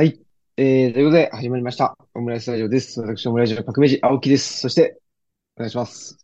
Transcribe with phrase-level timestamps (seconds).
[0.00, 0.18] はい。
[0.56, 1.94] えー、ということで、始まりました。
[2.14, 3.02] オムライスラジオです。
[3.02, 4.60] 私、オムライスの革命児、青木です。
[4.60, 4.98] そして、
[5.56, 6.16] お願いします。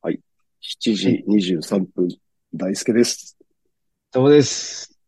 [0.00, 0.18] はい。
[0.62, 2.08] 7時23分、
[2.54, 3.36] 大輔です。
[4.10, 4.98] どうもです。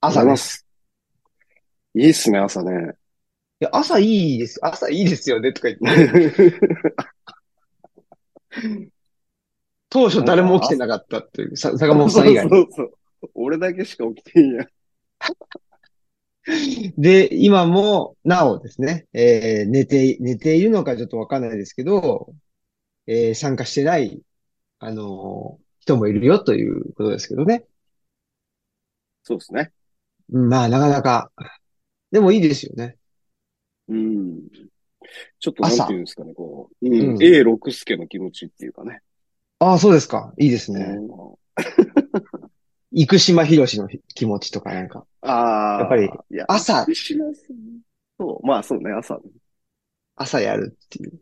[0.00, 0.66] 朝です。
[1.94, 2.94] いいっすね、朝ね。
[3.60, 4.58] いや、朝いいです。
[4.62, 6.60] 朝いいですよね、とか言って。
[9.90, 12.90] 当初誰も起きてなかったっていう、さ坂本さん以外そうそう
[13.20, 13.30] そう。
[13.34, 14.66] 俺だけしか起きてんや。
[16.96, 22.32] で、今も、なおですね、えー、寝て、寝ているのかちょっとわかんないですけど、
[23.06, 24.22] えー、参加してない、
[24.78, 27.64] あのー、人もいるよということですけどね。
[29.24, 29.72] そうですね。
[30.28, 31.30] まあ、なかなか、
[32.10, 32.96] でもいいですよね。
[33.88, 34.48] うん。
[35.38, 39.02] ちょっとなんていうんですかね、こう、うん、うん、A 六助の気持ちっていうかね。
[39.58, 40.32] ああ、そうですか。
[40.38, 40.96] いいですね。
[43.06, 45.06] 生島博士の気持ちとかなんか。
[45.22, 45.80] ああ。
[45.80, 46.10] やっぱり、
[46.48, 46.86] 朝。
[48.18, 49.18] そう、まあそうね、朝。
[50.16, 51.12] 朝やるっていう。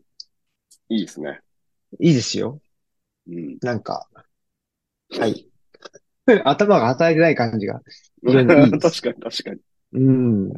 [0.89, 1.41] いいですね。
[1.99, 2.59] いいですよ。
[3.27, 3.57] うん。
[3.61, 4.07] なんか、
[5.09, 5.47] はい。
[6.43, 7.81] 頭が働いてない感じが。
[8.23, 8.31] い
[8.79, 9.59] 確かに確かに。
[9.93, 10.53] うん。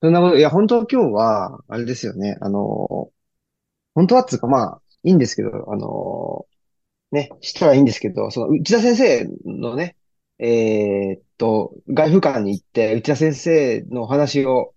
[0.00, 2.36] そんなこと、いや、本当今日は、あれですよね。
[2.40, 3.10] あの、
[3.94, 6.46] 本当はっつうかまあ、いいんですけど、あの、
[7.12, 9.96] ね、したらいいんですけど、その、内田先生のね、
[10.38, 14.74] えー、っと、外部館に行って、内田先生のお話を、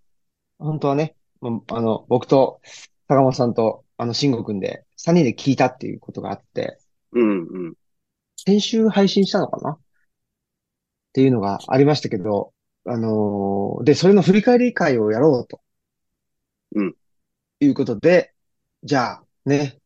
[0.59, 2.61] 本当はね、あの、僕と
[3.08, 6.78] 坂本さんと、あの、慎吾くんで、3人で聞いたっていうことがあって、
[7.13, 7.73] うんうん。
[8.36, 9.72] 先週配信したのかな？
[9.72, 9.80] っ
[11.13, 12.53] ていうのがありましたけど、
[12.86, 15.61] あのー、で、それの振り返り会をやろうと。
[16.75, 16.95] うん。
[17.61, 18.33] いうことで、
[18.83, 19.80] じゃあ、ね、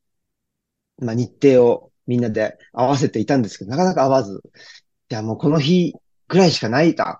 [0.97, 4.41] まあ、日程をみんなで合わせていたんですけど、なかなか合わず、
[5.11, 5.93] いや、もうこの日
[6.27, 7.19] ぐらいしかないだ、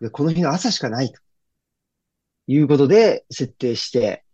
[0.00, 0.04] と。
[0.06, 1.20] で、この日の朝しかないと。
[2.46, 4.24] いうことで、設定して、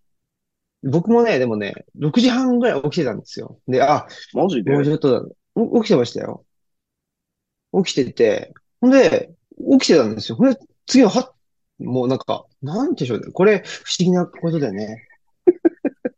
[0.84, 3.58] 僕もね、でもね、6時半ぐらい起きてたんですよ。
[3.66, 4.70] で、あ、マジで？
[4.70, 5.34] もうちょっと、
[5.80, 6.46] 起きてましたよ。
[7.84, 9.34] 起きてて、ほんで、
[9.72, 10.36] 起きてたんですよ。
[10.36, 11.34] ほんで、次のは、
[11.80, 13.32] もうなんか、なんてしょうね。
[13.32, 15.08] これ、不思議なことだよね。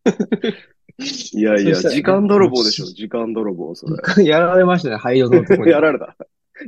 [1.32, 3.86] いやいや、時間泥棒でしょ、時間泥棒、そ
[4.18, 4.24] れ。
[4.24, 5.70] やられましたね、灰色のとこに。
[5.72, 6.16] やられた。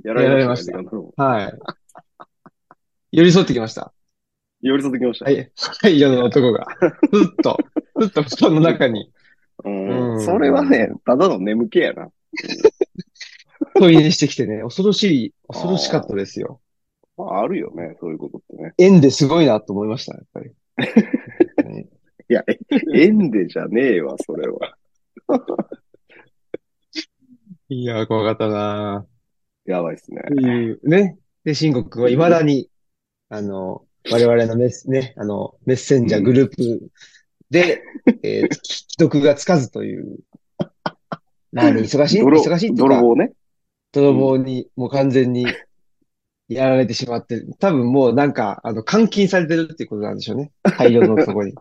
[0.04, 1.58] やられました、ね、はい。
[3.12, 3.92] 寄り添ってきました。
[4.62, 5.26] 寄り添ってきました。
[5.26, 5.50] はい。
[5.82, 6.66] 灰色の男が。
[7.10, 7.58] ふっと、
[7.94, 9.12] ふっと布団の中に。
[9.64, 10.20] うん。
[10.24, 12.10] それはね、ただの眠気やな。
[13.74, 16.60] 問いにしてきてね、恐ろしい、恐ろしかったですよ。
[17.18, 18.72] まあ、あるよね、そういうことってね。
[18.78, 20.52] 縁ですごいなと思いました、やっぱり。
[22.32, 22.44] いや、
[22.94, 24.74] 縁でじゃねえわ、それは。
[27.68, 29.04] いや、怖かったな
[29.66, 30.22] やばいっすね。
[30.28, 31.18] という、ね。
[31.44, 32.70] で、申告は未だに、
[33.28, 36.90] あの、我々のメス、ね、あの、メッセンジャーグループ
[37.50, 37.82] で、
[38.22, 40.20] えー、既読がつかずという。
[41.52, 42.22] 何、 忙しい？
[42.22, 42.94] 忙しいっていうか。
[42.96, 43.32] 泥棒ね。
[43.92, 45.44] 泥棒に、もう完全に
[46.48, 50.50] やられてしまって、多分もうなんか、あの、監禁されてるっていうことなんでしょうね。
[50.78, 51.54] 大量のとこに。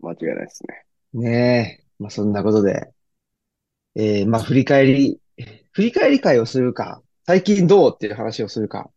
[0.00, 0.62] 間違いないです
[1.14, 1.20] ね。
[1.20, 1.84] ねえ。
[1.98, 2.90] まあそんなことで。
[3.94, 5.20] えー、まあ振り返り、
[5.72, 8.90] 振り返り会をするか、最近どうっていう話をするか。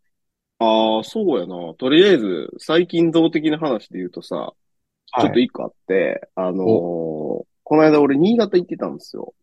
[0.59, 1.73] ああ、そうやな。
[1.75, 4.53] とりあえず、最近どう的な話で言うとさ、
[5.19, 9.33] ちょっと一個あって、はい、あのー、この間俺新潟行ってたんですよ。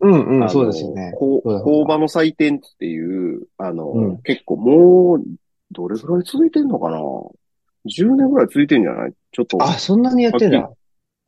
[0.00, 1.12] うんうん、そうですよね。
[1.18, 1.42] 工
[1.86, 5.24] 場の祭典っていう、あの、うん、結構もう、
[5.70, 6.98] どれぐらい続いてんのかな
[7.86, 9.12] ?10 年ぐらい続いてんじゃない？
[9.32, 9.62] ちょっと。
[9.62, 10.70] あ、そんなにやってんだ。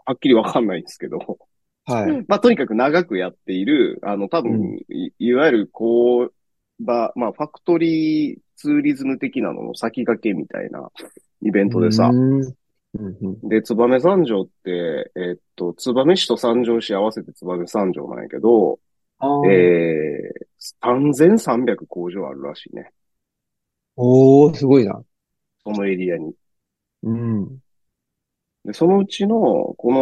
[0.06, 1.18] はっきりわかんないんですけど。
[1.84, 2.24] はい。
[2.26, 6.30] まあ、とにかく長くやっている、あの、多分、うん、いいわゆる工
[6.80, 10.90] 場、まあ、ファクトリーツーリズム的なのの先駆けみたいな
[11.42, 12.10] イベントでさ。
[13.42, 18.78] で、燕三条って、えー、っと、燕市と三条市合わせて燕三条なんやけど、
[19.20, 22.90] えー、3300工場あるらしいね。
[23.96, 25.02] おー、すごいな。
[25.64, 26.34] そのエリアに。
[27.02, 27.58] うん。
[28.66, 29.92] で、そのうちの、こ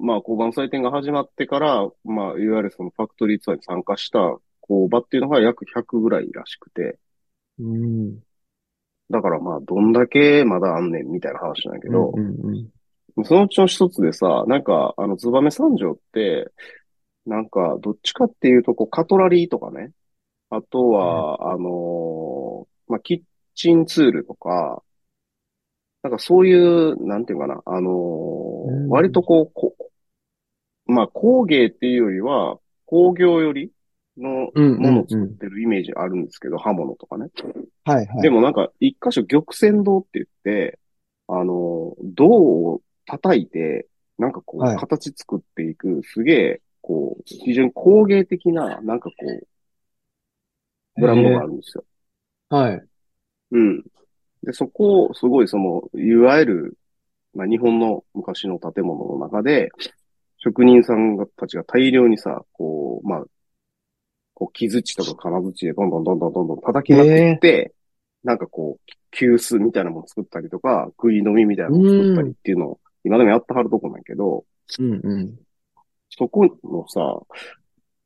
[0.00, 4.18] の、まあ、交番祭典が始まってから、まあ、いわゆるそのファクトリーツアーに参加した
[4.60, 6.98] 工場っていうのが約100ぐらいらしくて。
[7.60, 8.18] うん。
[9.08, 12.70] だからまあ、どんだけまだあんねんみたいな話なんやけど、うんうん
[13.16, 16.50] うん、そのうちの一つでさ、なんか、あの、燕三条って、
[17.24, 19.92] なんか、どっちかっていうと、こう、カトラリーとかね。
[20.50, 23.22] あとは、うん、あのー、まあ、キッ
[23.54, 24.82] チンツールとか、
[26.02, 29.76] なんかそういう、なんていうかな、あのー、割とこう、こ
[30.86, 33.70] まあ工芸っていうよりは、工業より
[34.18, 37.28] のものを作ってるイメージあるんですけど、刃物とかね。
[37.84, 38.22] はいはい。
[38.22, 40.78] でもなんか、一箇所玉泉堂って言って、
[41.28, 43.86] あの、銅を叩いて、
[44.18, 51.84] なんかこう、はい形作っていく、すげえ、こう、非常に工芸的な、なんかこう、ブランドがあるんですよ。
[52.50, 52.82] はい。
[53.52, 53.84] うん。
[54.42, 56.78] で、そこを、すごいその、いわゆる、
[57.34, 59.70] まあ、日本の昔の建物の中で、
[60.38, 63.24] 職人さんたちが大量にさ、こう、まあ、
[64.34, 67.72] こう、木槌とか金槌でどんどんどんどんどんどん叩きまくって、
[68.24, 74.44] なんかこう、急須みたいなもの作ったりとか、食い飲みみたいなもの作ったりっていうのを、今でもやってはるとこなんやけど、
[74.78, 75.38] うんうん。
[76.10, 77.20] そこのさ、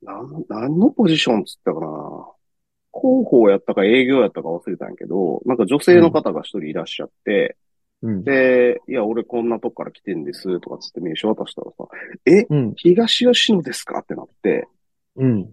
[0.01, 1.87] なん、何のポジションっつったかな
[2.99, 7.57] 広報やったか営業やったか忘れたんやけど、なんか女性の方が一人いらっしゃって、
[8.01, 8.23] うん。
[8.23, 11.87] で、いや、俺こんなとこから来てんです、とかつって名刺渡したらさ、
[12.25, 12.73] え、うん。
[12.75, 13.99] 東吉野ですか？
[13.99, 14.67] ってなって、
[15.15, 15.49] うん。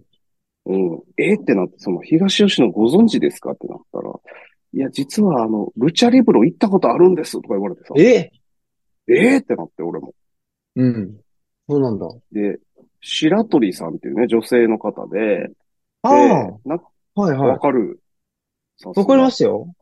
[0.67, 1.35] うん、え？
[1.35, 3.51] ってなって、その東吉野ご存知ですか？
[3.51, 4.11] ってなったら、
[4.73, 8.31] いや、実はあの、ルチャリブロ行ったことあるんです、とか言われてさ、え？
[9.07, 9.37] え？
[9.37, 10.13] ーってなって、俺も。
[10.75, 11.17] うん。
[11.67, 12.07] そうなんだ。
[12.31, 12.59] で、
[13.01, 15.49] 白鳥さんっていうね、女性の方で、
[16.03, 16.85] ああ、で、なんか
[17.15, 17.59] はいはいわ。
[17.59, 17.99] かる。
[18.83, 19.73] わかりますよ。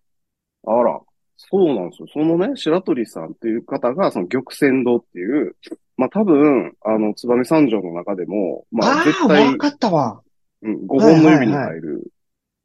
[0.66, 1.02] あら、
[1.36, 2.08] そうなんですよ。
[2.14, 5.56] そのね、白鳥さんっていう方が、その玉泉堂っていう、
[5.98, 10.22] まあ多分、あの、燕三条の中でも、まあああ、絶対わ、かったわ。
[10.62, 12.04] うん、5本の指に入る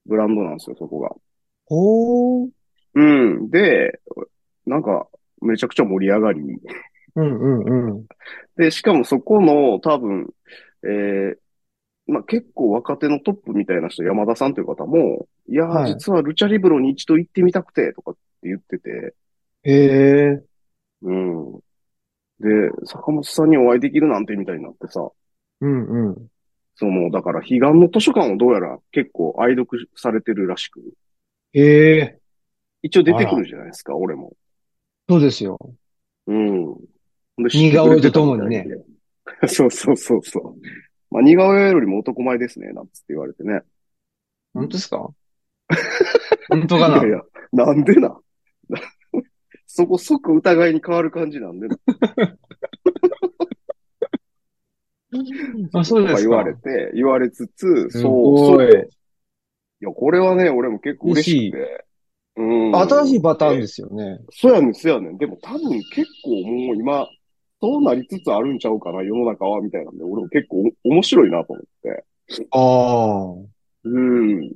[0.06, 1.10] ブランドなんですよ、そこが。
[1.66, 2.48] ほー。
[2.94, 3.50] うん。
[3.50, 4.00] で、
[4.66, 5.08] なんか、
[5.40, 6.40] めちゃくちゃ盛り上がり。
[7.16, 8.06] うんうんうん。
[8.56, 10.32] で、しかもそこの多分、
[10.84, 11.36] えー
[12.08, 19.14] まあ、結構若手のトップみたいな人、山田さんという方も、いやー、はい実はルチャリブロに一度行ってみたくて、とかって言ってて、
[19.64, 20.42] へえ。
[21.02, 21.52] うん。
[22.40, 25.06] で、坂本さんにお会いできるなんてみたいになってさ、
[25.60, 26.28] うんうん。
[26.76, 30.80] その、だから、彼岸の図書館をどうやら結構愛読されてるらしく、
[31.52, 32.18] へえ。
[32.82, 34.32] 一応出てくるじゃないですか、俺も。
[35.08, 35.58] そうですよ。
[36.26, 36.74] うん。
[37.36, 38.58] で似顔絵とともにね。
[38.58, 38.88] 知ってくれてたみたい
[39.42, 40.54] で そうそうそうそう。
[41.10, 43.62] まあ、似顔絵よりも男前ですね、なんつって言われてね。
[44.54, 45.10] 本当ですか？
[46.48, 46.98] 本当かな？
[46.98, 47.22] いやいや、
[47.52, 48.18] なんでな？
[49.66, 51.76] そこ即疑いに変わる感じなんでな。
[55.72, 56.20] あ、そうですか。
[56.20, 58.68] 言われて、言われつつ、すそう、ごい。
[58.68, 58.90] そう。
[59.80, 61.84] いや、これはね、俺も結構嬉しくて。
[62.36, 62.76] うん。
[62.76, 64.20] 新しいパターンですよね。
[64.30, 65.18] そうやねん、そうやねん。
[65.18, 67.06] でも多分結構もう今、
[67.60, 72.04] そうなりつつあるんちゃうかな、世の中は、みたいなんで、俺も結構お面白いなと思って。
[72.50, 72.58] あ
[73.30, 73.58] あ。
[73.84, 74.52] うん。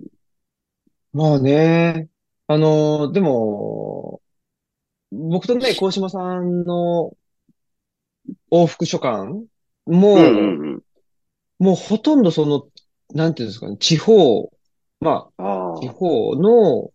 [1.13, 2.09] まあね。
[2.47, 4.21] あの、でも、
[5.11, 7.13] 僕とね、鴻島さんの
[8.51, 9.45] 往復書簡も、
[9.87, 10.83] うんうんうん。
[11.59, 12.67] もうほとんどその、
[13.15, 14.51] なんていうんですかね、地方、
[15.01, 16.91] まああ、地方の、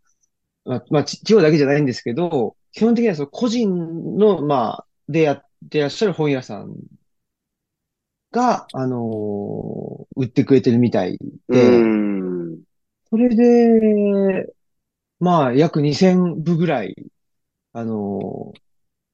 [0.65, 6.75] まあ、まあ、ち地方だけじゃないんですけど、基本的にはその個人の、まあ、でやってらっしゃる本屋さん
[8.31, 11.17] が、あのー売ってくれてるみたい
[11.49, 11.53] あ。
[11.53, 11.91] で、
[12.53, 12.63] うん。
[13.09, 14.53] それで、
[15.19, 16.95] まあ、約2000部ぐらい、
[17.73, 18.61] あのー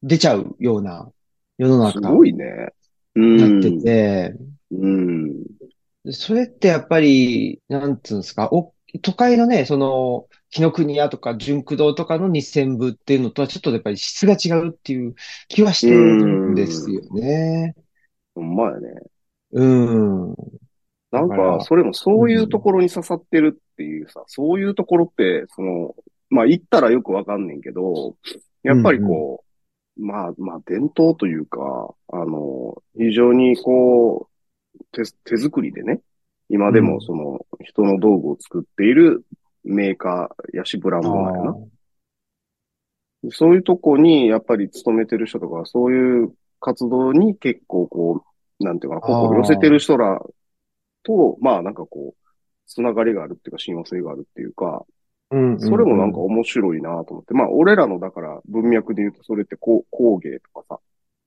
[0.03, 1.11] 出ちゃうような
[1.57, 2.45] 世のす中ごいね。
[3.15, 3.25] うん。
[3.27, 4.35] になってて、
[4.71, 5.43] うん。
[6.03, 15.15] でそれってやっぱり、なんつうんですか、お、都会のね、その、紀ノ国屋とか純駆堂とかの2000部っていうのとはちょっとやっぱり質が違うっていう
[15.47, 17.73] 気はしてるんですよね。
[18.35, 18.89] ほんまやね。
[19.53, 20.27] うん。
[21.11, 25.95] なんだかそれもそういうところに刺さってるっていうさ、そういうところって、その、
[26.29, 28.15] まあ、行ったらよくわかんねんけど、
[28.61, 29.43] やっぱりこ
[29.97, 34.29] う、まあ、まあ、伝統というか、あの、非常にこ
[34.75, 36.01] う、手、手作りでね、
[36.49, 39.25] 今でうんもその、人の道具を作っている
[39.63, 41.55] メーカーやし、ブランドなんやな。
[43.31, 48.23] そういうとこに、やっぱり勤めてる人とか、そういう活動に結構こ
[48.59, 50.21] う、なんていうかな、心寄せてる人ら
[51.03, 52.29] と、まあなんかこう、
[52.67, 54.85] つながりがあるっていうか、親和性があるっていうか、
[55.31, 55.59] うん。
[55.59, 57.33] それもなんか面白いなと思って。
[57.33, 60.79] まあ俺らのだから文脈で言うと、それってこう工芸とかさ、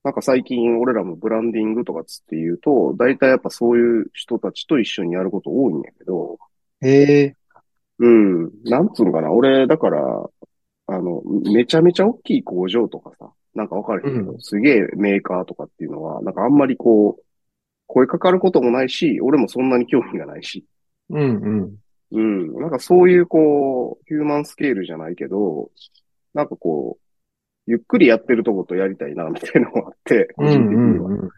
[0.03, 6.37] なんか最近俺らもブランディングとかつって言うと、大体やっぱそういう人たちと一緒にやること多いんやけど、
[6.81, 7.35] へえ。
[7.99, 8.51] うん。
[8.63, 9.31] なんつうのかな。
[9.31, 10.29] 俺、だから、
[10.87, 11.21] あの、
[11.53, 14.03] めちゃめちゃ大きい工場とかさ、なんかわかる？
[14.03, 17.23] けど、うんすげえメーカーとかっていうのは、なんかあんまりこう、
[17.87, 20.65] 声かかることもないし、俺もそんなに興味がないし。
[21.09, 21.25] うんう
[21.65, 21.75] ん。
[22.11, 22.59] うん。
[22.59, 25.71] なんかそういうこう、ヒューマンスケールじゃないけど、
[26.33, 27.03] なんかこう、
[27.65, 31.09] ゆっくりやってるとことやりたいな、みたいなのがあって、個うん人的には。
[31.09, 31.29] うんうん。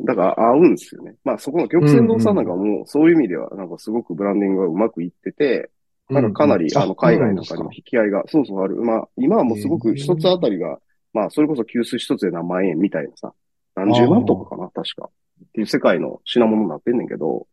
[0.00, 1.16] だから合うんですよね。
[1.24, 5.70] まあそこの玉泉堂さんなんかも、そういう意味では、なんかすごくブランディングがうまくいってて、
[6.08, 8.76] なんかかなり、あの、海外なんかにも引き合いが、そうそうある。
[8.76, 10.78] まあ、今はもうすごく一つあたりが、
[11.12, 13.32] まあ、それこそ急須一つで何万円みたいなさ、
[13.74, 15.08] 何十万とかかな、確か。
[15.08, 17.46] っていう世界の品物になってんねんけど、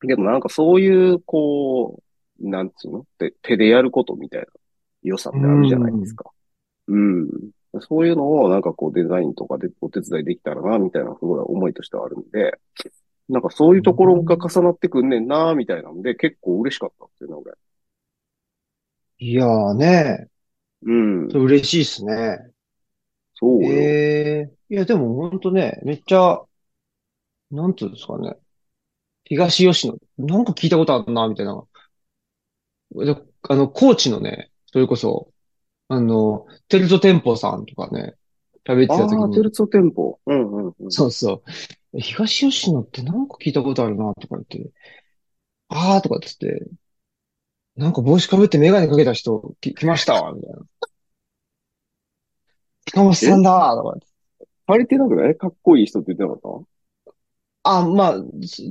[0.00, 2.00] けどなんかそういう、こ
[2.40, 3.06] う、なんつうの？
[3.18, 4.46] 手手でやることみたいな
[5.02, 6.30] 良さってあるじゃないですか。
[6.88, 7.28] うん。
[7.80, 12.58] そういうのをなんかこうデザインとかでお手伝いできたらな、みたいなすごい思いとしてはあるんで、
[13.28, 17.52] なんかそういうところが重なってくんねんな、みたいなんで結構嬉しかったんですよね、俺。
[19.18, 20.28] いやーね、
[20.82, 21.28] うん。
[21.28, 22.38] 嬉しいっすね。
[23.34, 23.70] そうよ。
[23.70, 26.42] ええいや、でもほんとね、めっちゃ、
[27.50, 28.36] なんつうんですかね。
[29.24, 31.64] 東吉野、なんか聞いたことあるな、みたいな。
[32.94, 33.16] で
[33.48, 35.31] あの、高知のね、それこそ、
[35.94, 38.14] あの、テルト店舗さんとかね、
[38.66, 40.18] 食べてあた時あ、テに、ルツォ店舗。
[40.24, 40.90] うんうんうん。
[40.90, 41.42] そうそ
[41.92, 42.00] う。
[42.00, 44.70] 東吉野ってなんか聞いたことあるな、とか言って、
[45.68, 46.66] あーとかっつって、
[47.76, 50.58] なんか帽子かぶってメガネかけた人き来ましたわ、みたいな。
[52.86, 54.06] 近本さんだーとか言って。
[54.66, 55.36] 足りてなくない？
[55.36, 56.64] かっこいい人って言ってなかっ
[57.64, 58.16] あ、まあ、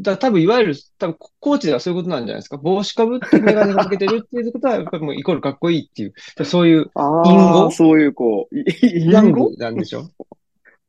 [0.01, 2.57] だ多分いわゆる、多分コーチではそういうことなんじゃないですか。
[2.57, 6.91] 帽子かぶってメガネかけてるっていうことは、やっぱりもうイコールかっこいいっていう、そういう
[7.25, 7.71] 隠語？
[7.71, 9.57] そういうこう、いスラン隠語グ？
[9.57, 10.09] なんでしょ？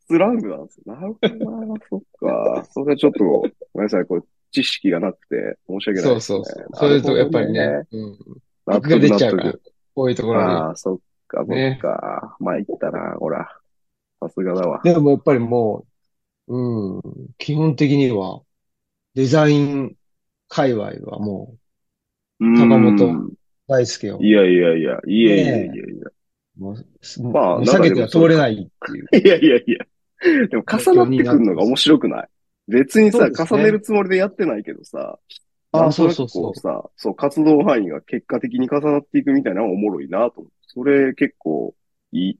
[0.08, 0.94] スラングなんですよ。
[0.94, 1.74] なるほどな。
[1.88, 2.66] そっか。
[2.72, 3.42] それはちょっと、ご
[3.74, 4.04] めんなさい。
[4.04, 6.38] こう、知識がなくて申し訳ないですね。
[6.38, 6.66] そうそうそう。
[6.74, 8.16] そういうとこ、やっぱりねうん。
[8.16, 8.40] ほどね。
[8.66, 9.62] 僕が出ちゃうから納得、
[9.94, 10.46] こういうところに。
[10.48, 12.36] ああ、そっか、そねっか。
[12.40, 13.48] まあ、いったな、ほら。
[14.20, 14.80] さすがだわ。
[14.82, 15.86] でもやっぱりもう、
[16.54, 17.02] うん、
[17.38, 18.42] 基本的には、
[19.14, 19.96] デザイン
[20.48, 21.54] 界隈はも
[22.38, 23.32] 高本うんう、
[23.66, 25.82] 大輔を、いやいやいや、いやいやいやいや。
[26.58, 29.26] もう、まあもう避けては通れないっていう。
[29.26, 30.48] いやいやいや。
[30.48, 32.28] でも重なってくるのが面白くない？
[32.68, 35.18] 別にさ、そうですね重ねるつもりでやってないけどさ、
[35.72, 40.52] あそうそうそうこさ、そう、活動範囲が結果的に重なっていくみたいなのがおもろいなと思って。
[40.66, 41.74] それ結構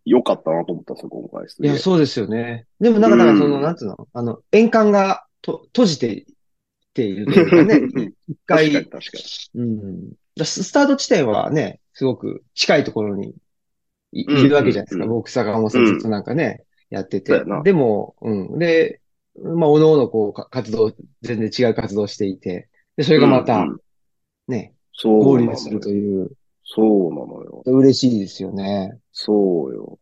[0.05, 1.47] 良かったなと思ったんですよ、今回。
[1.47, 2.67] いや、そうですよね。
[2.81, 6.25] でもなんか、だからその、うんなんつうの、あの、円環がと閉じてっ
[6.93, 9.19] ているというかね、一回、確かに確か
[9.55, 10.13] うん。
[10.37, 13.35] だススタート地点はね、すごく近いところに
[14.13, 15.05] いいうんるわけじゃないですか。
[15.05, 17.43] うん僕、坂本さんずっとなんかね、やってて。
[17.65, 18.59] でも、うん。
[18.59, 19.01] で、
[19.43, 23.67] まあ、おのおのこうか活動、全然違う活動をしていて、で、それがまた
[24.49, 25.89] ね、そう合流すると。
[25.89, 26.33] いう、
[26.75, 27.63] そうなのよ。
[27.67, 28.99] 嬉しいですよね。
[29.13, 29.99] そうよ。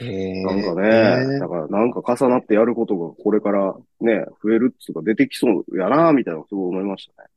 [0.00, 7.28] なんかね、だからなんか重なってやることがこれからね、増えるっつうか出てきそうやな、みたいなのすごい思いましたね。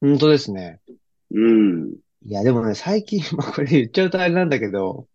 [0.00, 0.80] 本当ですね。
[1.30, 1.96] うん。
[2.24, 5.08] いや、でもね、最近、 まあ、これ言っちゃうとあれなんだけど、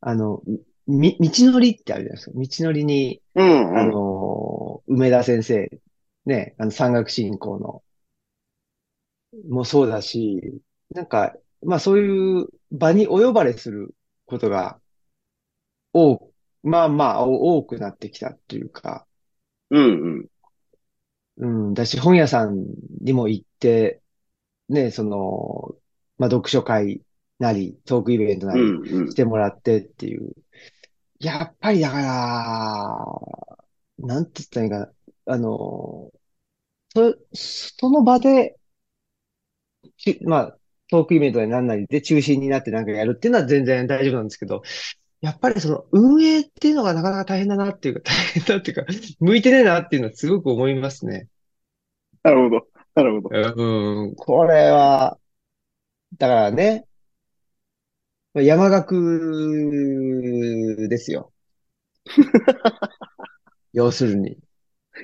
[0.00, 0.42] あの、
[0.86, 2.32] み、道のりってあるじゃないですか。
[2.36, 3.92] 道のりに、うん、あうん。
[3.92, 5.70] の、梅田先生、
[6.26, 7.82] ね、あの、山岳信仰の、
[9.48, 10.60] もそうだし、
[10.90, 13.94] なんか、まあそういう場にお呼ばれする
[14.26, 14.80] ことが、
[15.92, 19.06] 多く、まあまあ、お多くなってきたっていうか、
[19.70, 20.28] うん、
[21.38, 21.68] うん。
[21.68, 22.66] うん、だし、本屋さん
[23.00, 24.00] にも行って、
[24.68, 25.74] ね、その、
[26.18, 27.02] まあ読書会
[27.38, 29.14] なり、トークイベントなり、うん、うんし。
[29.14, 30.32] てもらってっていう。
[31.18, 32.00] やっぱりだか
[33.98, 34.92] ら、なんて言ったらいいかな。
[35.34, 36.12] あの、
[36.92, 38.56] そ、その場で、
[39.98, 40.58] ちまあ、
[40.90, 44.62] トークイベントになんなりで中心になってなんかやるっていうのは全然大丈夫なんですけど、
[45.20, 48.86] やっぱりその運営っていうのがなかなか大変だなっていうか、 大変だっていうか、
[49.20, 51.28] 向いてねえなっていうのはすごく思いますね。
[52.22, 52.66] なるほど。
[52.94, 53.54] なるほど。
[53.56, 55.18] うん、これは、
[56.18, 56.86] だからね、
[58.34, 58.94] 山岳
[60.88, 61.32] ですよ。
[63.72, 64.38] 要するに。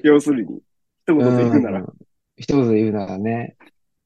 [0.03, 0.61] 要するに、
[1.07, 1.87] 一言で言うならうん。
[2.37, 3.57] 一言で言うならね。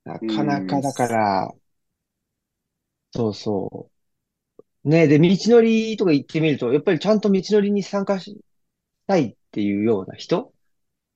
[0.04, 1.50] なかなかだから、
[3.12, 3.90] そうそ
[4.85, 4.88] う。
[4.88, 8.40] ねで、道のりとか行ってみると、やっぱりちゃんと道のりに参加し
[9.07, 10.52] たいっていうような人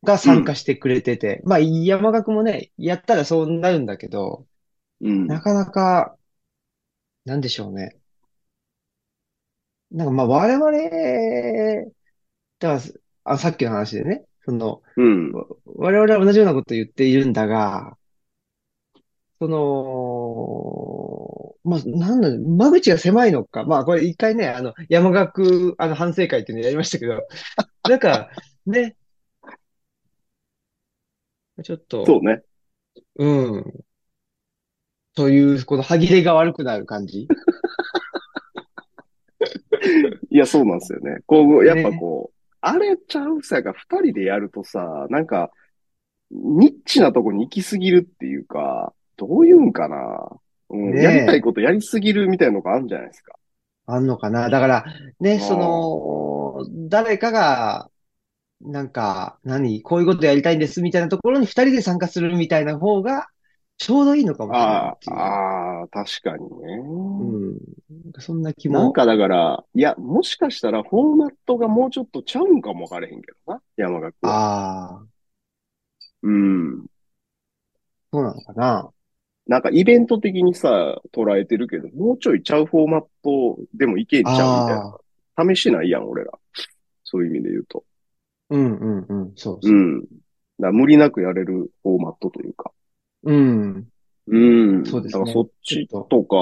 [0.03, 4.47] が参加してくれてて、まあ山岳もね、やったらそうなるんだけど、
[5.01, 5.27] うん。
[5.27, 6.17] なかなか、
[7.25, 7.99] なんでしょうね。
[9.91, 11.91] なんかまあ我々、
[12.59, 12.93] だから、
[13.25, 15.33] あ、さっきの話でね、その、うん。
[15.65, 17.97] 我々は同じようなことを言っているんだが、
[19.39, 23.65] その、まあ、なんだ、間口が狭いのか。
[23.65, 27.23] まあ、これ一回ね、あの、山岳、あの、反省会っていうのやりましたけど、
[27.89, 28.31] なんか、
[28.67, 28.97] ね、
[31.63, 32.43] ちょっと、そうね。
[33.17, 33.85] うん。
[35.17, 37.27] そういう、この歯切れが悪くなる感じ。
[40.31, 41.19] いや、そうなんですよね。
[41.27, 45.51] こう、やっぱこう、あれちゃうさが二人でやるとさ、なんか、
[46.31, 50.29] ニッチなとこに行きすぎるっていうか、どういうんかな。
[50.75, 53.35] うん、ねえやりたいことやりすぎるみたいなのがあるんじゃないですか。
[53.87, 54.49] あんのかな？
[54.49, 54.85] だから、
[55.21, 57.91] ね、その、誰かが、
[58.63, 63.27] なんか、何、こういうことやりたいんですみたいなところに二人で参加するみたいな方が、
[63.77, 65.17] ちょうどいいのかもしれないあっていう。
[65.17, 66.79] あ、ああ、確かにね。
[66.79, 67.25] う
[67.57, 67.59] ん。
[68.21, 68.79] そんな気も。
[68.79, 74.33] なんかだから、いや、もしかしたらフォーマットがもうちょっとちゃうんかもわからへんけどな、山岳は。
[74.33, 75.03] ああ、
[76.23, 76.87] うん。
[78.13, 78.91] そうなのかな？
[79.47, 85.55] なんかイベント的にさ、捉えてるけど、もうちょいちゃうフォーマットでもいけんちゃうみたいな。
[85.55, 86.33] 試してないやん、俺ら。
[87.03, 87.85] そういう意味で言うと。
[88.51, 89.75] うんうんうん、そうそうう。
[89.75, 90.07] ん。
[90.59, 92.73] だ無理なくやれるフォーマットというか。
[93.25, 93.89] うん。
[94.27, 94.87] うん。
[94.87, 96.37] そうですねだからそっちとか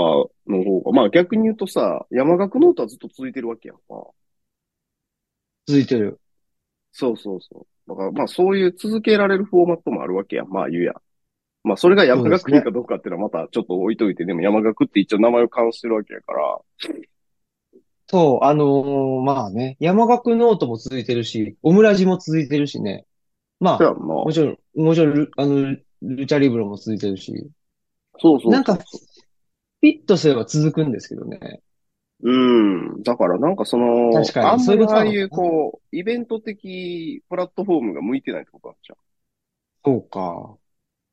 [0.47, 3.83] の方が、まあ逆に言うとさ、山學ノオトはずっと続いてるわけやんか。
[5.67, 6.21] 続いてる。
[6.93, 7.91] そうそうそう。
[7.91, 10.49] だからまあそういう続けられるフォーマットもあるわけやん。
[10.49, 10.95] まあ言うやん。
[11.65, 16.61] まあそれが山學院かどうかっていうのはまたちょっと置いといて、でも山學って一応名前を冠してるわけやから。
[18.09, 23.07] そう、あのーまあね、山學ノオトも続いてるし、オムラジも続いてるしね。
[23.59, 23.95] まあ。
[23.95, 27.33] もちろん、もちろんル、あの、ルチャリブロも続いてるし、
[28.19, 28.51] そうそう。
[28.53, 31.63] なんか、フィットすれば続くんですけどね。
[32.23, 33.03] うん。
[33.03, 38.97] だからなんかその、確かにそういうああいうこう、イベント的プラットフォームが向いてないってことなんじゃん。
[39.85, 40.57] そうか。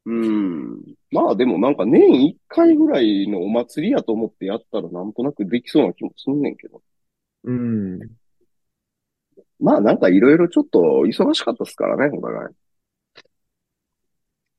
[0.09, 0.81] うん。
[1.11, 6.81] まあでもなんか年一回ぐらいのお祭りやと思ってやったらなんとなくできそうな気もすんねんけど。
[7.43, 7.99] うん。
[9.59, 12.55] まあなんかいろいろちょっと忙しかったですからね、お互い。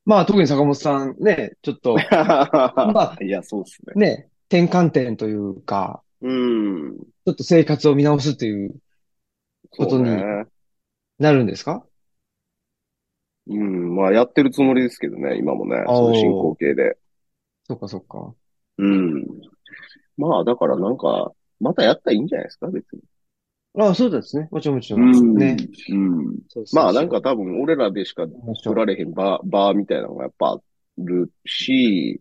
[0.06, 4.16] まあ、特に坂本さんね、ちょっと、 まいや、そうっすね。
[4.16, 6.96] ね、転換点というか、うん。
[6.96, 8.74] ちょっと生活を見直すという、
[9.70, 10.10] ことに。
[11.18, 11.84] なるんですか？
[13.50, 13.96] うん。
[13.96, 15.82] まあやってるつもりですけどね、今もね。
[15.86, 16.96] その進行形で。
[17.64, 18.34] そっかそっか。
[18.78, 19.26] うん。
[20.16, 23.00] まあだからなんか、またやったらいいんじゃないですか、別に。
[23.78, 24.48] ああ、そうですね。
[24.50, 24.98] もちろんもちろ。
[24.98, 25.34] うんん。
[25.36, 25.56] ね。
[25.90, 26.24] うん。
[26.48, 28.26] そうそうそうまあなんか、多分俺らでしか
[28.64, 30.60] 取られへんバー、バーみたいなのがやっぱあ
[30.98, 32.20] るし、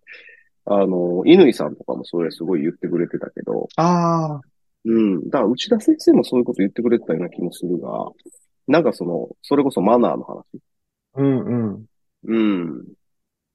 [0.65, 4.41] あの、乾さんとかもそれすごい言ってくれてたけど、ああ、
[4.85, 5.29] うん。
[5.29, 7.89] だから内田先生もそういうこと言ってくれてたような気もするが、
[8.67, 10.43] なんかその、それこそマナーの話。
[11.15, 11.85] うんうん。
[12.25, 12.43] う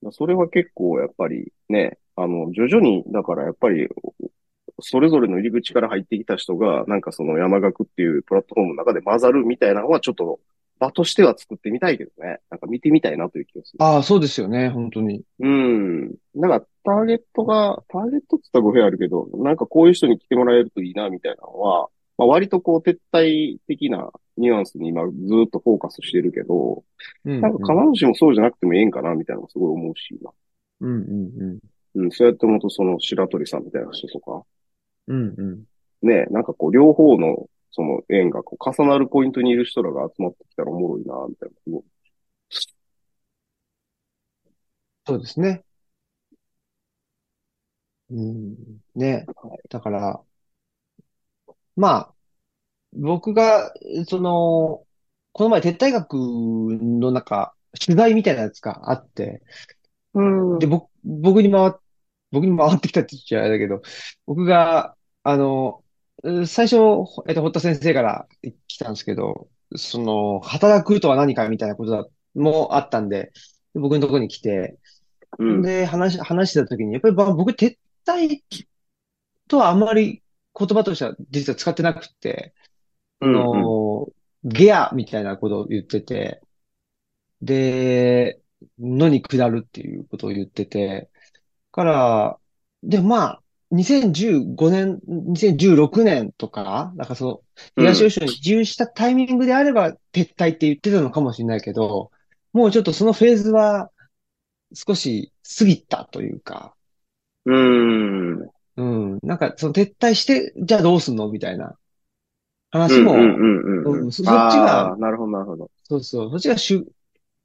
[0.09, 0.11] ん。
[0.11, 3.89] それは結構やっぱりね、あの、徐々に、だからやっぱり、
[4.81, 10.41] それぞれの入り口から入ってきた人が、なんかその山岳っていうプラットフォームの中で混ざるみたいなのはちょっと
[10.79, 12.41] 場としては作ってみたいけどね。
[12.51, 13.83] なんか見てみたいなという気がする。
[13.83, 14.69] ああ、そうですよね。
[14.69, 15.23] 本当に。
[15.39, 16.15] うん。
[16.35, 25.13] なんかターゲットが、ターゲットって言ったら語弊あるけど、なんかこういう人に来てもらえるといいなみたいなのは、まあ割とこう撤退的なニュアンスに今ず
[25.47, 26.85] っとフォーカスしてるけど、
[27.25, 30.31] うん、なんか必ずしもそうじゃなくてもええんかなみたいなのもすごい思うしな。
[30.81, 31.61] うんうん
[31.95, 34.43] うん、そうやって思うとその白鳥さんみたいな人とか、
[35.07, 35.17] うん。
[35.17, 35.65] うんうん。
[36.07, 41.81] ね、なんかこう両方のその縁がこう重なるポイントにいる人らが集まってきたらおもろいな、みたいな。
[45.07, 45.65] そうですね。
[48.11, 48.57] うん。
[48.95, 49.27] ね。
[49.69, 50.21] だから、
[51.77, 52.15] まあ、
[52.93, 53.73] 僕が、
[54.07, 54.87] その、
[55.33, 59.43] この前撤退学の中、取材みたいなやつがあって、
[60.15, 61.73] うんで、僕、僕に回っ、
[62.31, 63.83] 僕に回ってきたって言っちゃあれだけど、
[64.27, 65.85] 僕が、あの、
[66.23, 66.77] う最初、
[67.29, 68.29] えっと、堀田先生から
[68.69, 73.33] 来たんですけど、その、働くとは何かみたいなことだもあったんで、
[73.75, 74.79] で僕のところに来て、
[75.39, 75.63] うん。
[75.63, 78.41] で、話、話してた時に、やっぱりば僕、撤退
[79.49, 80.24] とはあんまり
[80.59, 82.55] 言葉としては実は使ってなくて、
[83.21, 83.81] あうんうん。
[84.05, 84.09] の、
[84.45, 86.43] ゲアみたいなことを言ってて、
[87.43, 88.41] で、
[88.79, 91.11] のに下るっていうことを言ってて、
[91.73, 92.41] から、
[92.83, 97.43] で、まあ、2015年、2016年とか、なんかその、
[97.77, 102.13] 東吉野に移住したタイミングであれば撤退って言ってたのかもしれないけど、
[102.53, 103.91] もうちょっとそのフェーズは
[104.75, 106.77] 少し過ぎたというか、
[107.47, 108.54] うん。
[108.77, 111.29] うん、なんかその撤退して、じゃあどうすんの？
[111.31, 111.77] みたいな
[112.71, 114.05] 話も、うんうんうんうん。
[114.05, 115.71] うんそそっちがなるほどなるほど。
[115.85, 116.87] そうそう、そっちが主、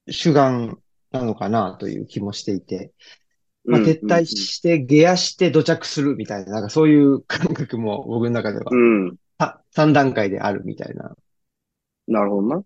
[0.09, 0.77] 主眼
[1.11, 2.93] なのかなという気もしていて、
[3.65, 9.07] まあ、撤退して、下野して土着するみたいな、なんかそういう感覚も僕の中ではうん。
[9.07, 9.17] うん。
[9.39, 11.15] さ3段階であるみたいな、
[12.07, 12.63] なるほどな。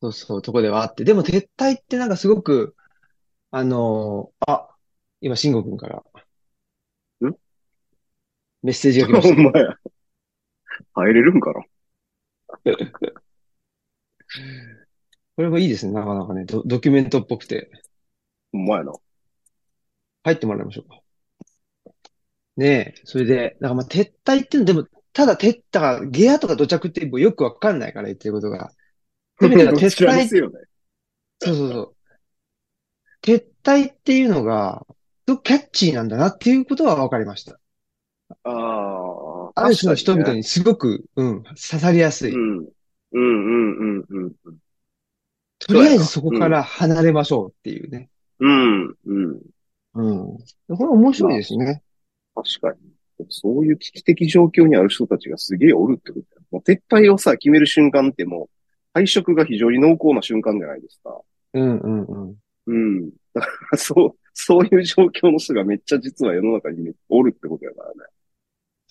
[0.00, 2.76] そうそう、とこではあって、でも撤退ってなんかすごく、
[3.52, 4.76] あのーあ、
[5.20, 6.02] 今、慎吾くんから、ん
[8.62, 9.34] メッセージが来ほました。
[9.34, 9.76] んまや。
[10.94, 11.62] 入れるんかな？
[15.36, 17.70] これもいいですね、なかなかね、ド、ドキュメントっぽくて。
[18.52, 18.92] ほんまやな。
[20.24, 21.00] 入ってもらいましょうか。
[22.56, 28.72] ねえ、それで、だからまあ撤退っていうのでも、ただ撤、だからゲアとか土着ってよくわかんないから言ってることが。
[29.40, 30.58] 撤退すよね。
[31.40, 31.94] そうそうそう。
[33.22, 34.84] 撤退っていうのが、
[35.26, 37.60] キャッチーなんだなっていうことは分かりました。
[38.44, 42.32] ああ、ある種の人々にすごく、うん、刺さりやすい。
[42.32, 42.58] うん。
[42.58, 42.66] うん
[43.12, 44.56] うんうんうんうん。
[45.58, 48.10] とりあえずそこから離れましょうっていうね。
[48.38, 49.40] うん、うん。
[49.94, 50.76] うん。
[50.76, 51.82] これ面白いですね。
[52.34, 52.78] 確かに。
[53.30, 56.42] そういう危機的状況にある人たちがすげえおるってことだよ。
[56.52, 58.48] もう撤退をさ、決める瞬間っても
[58.94, 61.20] う、退職が非常に濃厚な瞬間じゃないですか。
[61.54, 62.36] うんうんうん。
[62.66, 62.74] う
[63.06, 63.10] ん。
[63.34, 67.94] だから、そう、そういう状況の人がめっちゃ実は世の中におるってことやからね。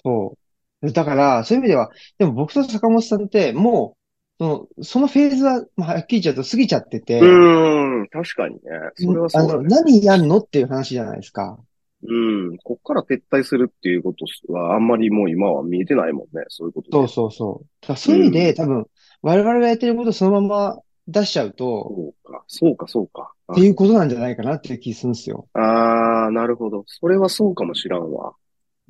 [0.03, 0.37] そ
[0.81, 0.91] う。
[0.91, 3.97] だから、そういう意味では、でも僕と坂本さんって、も
[4.39, 8.61] う、その、そのフェーズは、まあ、はっきり言っちゃうと過ぎちゃってて、うーん、確かにね。
[8.95, 9.67] それはそあの、うだね。
[9.69, 11.57] 何やんのっていう話じゃないですか。
[12.03, 12.13] う
[12.53, 12.57] ん。
[12.63, 16.45] こっから撤退するっていうことはあんまりもう今は見えてないもんね。
[16.49, 17.07] そういうことそうね。
[17.07, 17.67] そうそう。
[17.81, 18.85] だからそういう意味で、うん多分、
[19.23, 23.33] 我々がやってることをそのまま出しちゃうと、そうか、そうか、そうか。
[23.51, 25.47] っていうことなんじゃないかなっていう気するんですよ。
[25.53, 26.83] ああー、なるほど。
[26.85, 28.33] それはそうかもしらんわ。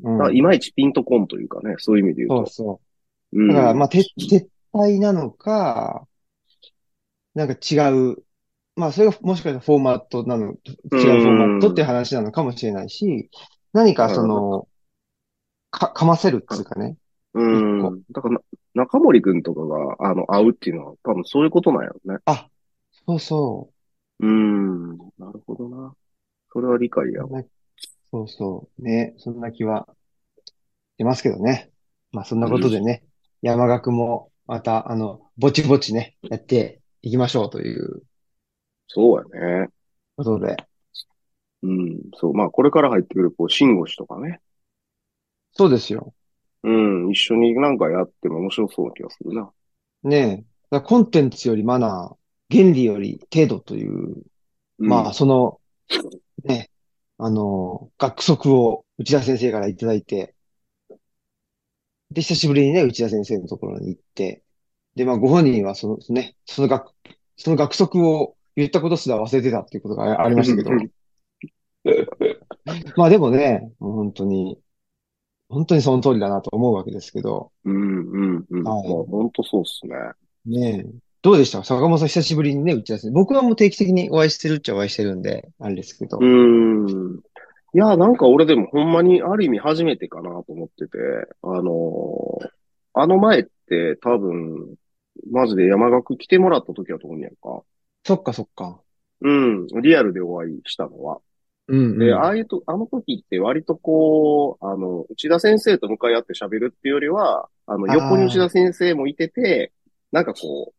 [0.04, 0.36] うん。
[0.36, 2.50] いまいちピンとこんというかね、そういう意味で言うと。
[2.52, 2.82] そうそ
[3.34, 3.40] う。
[3.40, 3.48] うん。
[3.50, 6.08] だから、まあ、撤、撤退なのか、
[7.34, 8.24] なんか違う、
[8.76, 10.58] まあ、それがもしかしたらフォーマットなの、違う
[10.92, 13.30] フォーマットっていう話なのかもしれないし、
[13.74, 14.68] 何かその、
[15.72, 16.98] か、かませるっていうかね。
[17.34, 18.02] うん。
[18.12, 18.42] だからな、
[18.74, 22.20] 中森くんとかが、あの、会うっていうのは多分そういうことなんやろね。
[22.26, 22.48] あ、
[23.06, 23.70] そうそ
[24.20, 24.98] ううん。
[25.18, 25.94] なるほどな。
[26.52, 27.44] それは理解やわ。
[28.12, 28.82] そうそう。
[28.84, 29.88] ね、そんな気は
[30.98, 31.72] 出ますけどね。
[32.12, 33.04] まあ、そんなことでね、
[33.42, 38.04] 山岳もまた、あの、ぼちぼちね、やっていきましょうという
[38.88, 39.68] そうやね。
[40.16, 40.56] ことで。
[41.64, 42.00] うん。
[42.16, 42.34] そう。
[42.34, 44.40] まあ、これから入ってくる、こう、慎吾氏とかね。
[45.52, 46.14] そうですよ。
[46.64, 47.12] うん。
[47.12, 49.52] 一緒になんかやっても面白そうな気がするな。
[50.04, 50.36] ねえ。
[50.38, 54.24] だからコンテンツよりマナー、原理より程度という、
[54.80, 55.60] うんまあ、その、
[56.44, 56.70] ね、
[57.20, 60.36] あの、学則を内田先生からいただいて、
[62.12, 64.44] で、久しぶりにね、内田先生のところに行って、
[64.96, 66.94] で、まあ、ご本人はそのね、その学、
[67.36, 70.72] その学則を言ったことすら忘れてたっていうことがありましたけど、
[72.96, 74.60] まあでもね、本当に、
[75.50, 78.64] 本当にその通りだなと思うわけですけど、うん、うん、うん。
[78.64, 79.96] まあ、はいほんとそうっすね。
[80.46, 81.07] ねえ。
[81.28, 81.62] どうでした？
[81.62, 83.12] 坂本さん久しぶりにね、内田先生。
[83.12, 86.20] 僕はもう定期的にお会いしてるっちゃお会いしてるんで、あれですけど。
[86.22, 87.20] うん。
[87.74, 90.98] いや、なんか俺でもほんまにある意味初めてかなと思ってて、
[91.44, 92.48] あのー
[92.94, 94.76] あの前って多分、
[95.30, 97.62] マジで山岳来てもらった時だと思うんやんか。
[98.06, 98.80] そっかそっか。
[99.20, 101.20] うん、リアルでお会いしたのは。
[101.68, 102.14] うん、で、うん。
[102.16, 109.74] ああいうと、あの時って割とこう、あの、内田先生と向かい合って喋るっていうよりは、あの、横に内田先生もいてて、
[110.14, 110.74] なんかこう、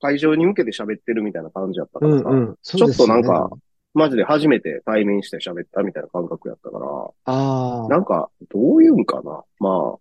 [0.00, 2.50] 会場に向けて喋ってるみたいな感じだったからさ、うんうん。
[2.50, 3.50] ねちょっとなんか、
[3.94, 6.86] マジで初めて対面して喋ったみたいな感覚やったから、
[7.24, 7.88] ああ。
[7.88, 9.42] なんか、どういうんかな。
[9.58, 9.98] まあ、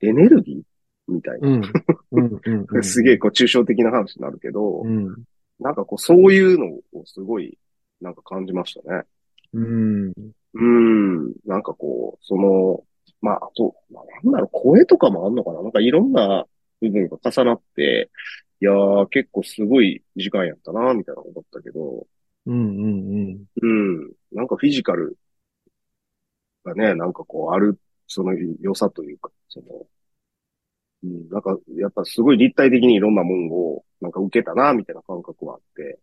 [0.00, 1.48] エネルギーみたいな。
[1.48, 1.62] うん。
[2.12, 2.84] うん、うん、うん。
[2.84, 5.24] すげえ、こう、抽象的な話になるけど、うん。
[5.58, 6.66] なんかこう、そういうの
[7.00, 7.58] をすごい、
[8.00, 9.02] なんか感じましたね。
[9.52, 10.12] うん。
[10.54, 11.32] うん。
[11.44, 12.84] なんかこう、その、
[13.20, 16.44] まあ、あと、まあなんだろう、声とかもあんのかななんかいろんな
[16.80, 18.10] 部分が重なって、
[18.64, 22.06] いやー、結構すごい時間やったな、みたいな思ったけど、
[22.46, 24.12] うん、うん、うん。
[24.32, 25.18] なんかフィジカル
[26.64, 29.86] がね、なんかこう、ある、その良さというか、その、
[31.02, 35.98] うん、なんか、やっぱすごい立体的にいろんなもんを、なんか受けたな、みたいな感覚はあって、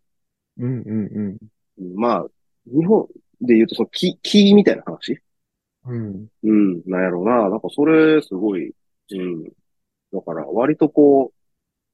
[0.58, 0.82] うん。
[0.82, 1.36] うん、うん、
[1.78, 2.26] うんまあ、
[2.66, 3.08] 日本
[3.40, 5.20] で言うとその木、木みたいな話？
[5.86, 6.28] うん。
[6.44, 7.48] うん、なんやろうな。
[7.50, 8.72] なんかそれ、すごい、
[9.10, 9.44] うん。
[10.12, 11.41] だから、割とこう、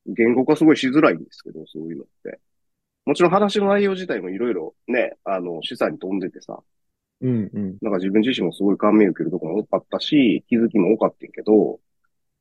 [0.09, 2.41] 言語化すごいしづらいんですけど、そういうのって。
[3.05, 6.61] もちろん話の内容自体もいろいろね、あの、示唆に飛んでてさ、
[7.21, 7.79] うん、うん。
[7.81, 11.81] なんか自分自身もすごい感銘を受けるところも多かったし、気づきも多かったけど、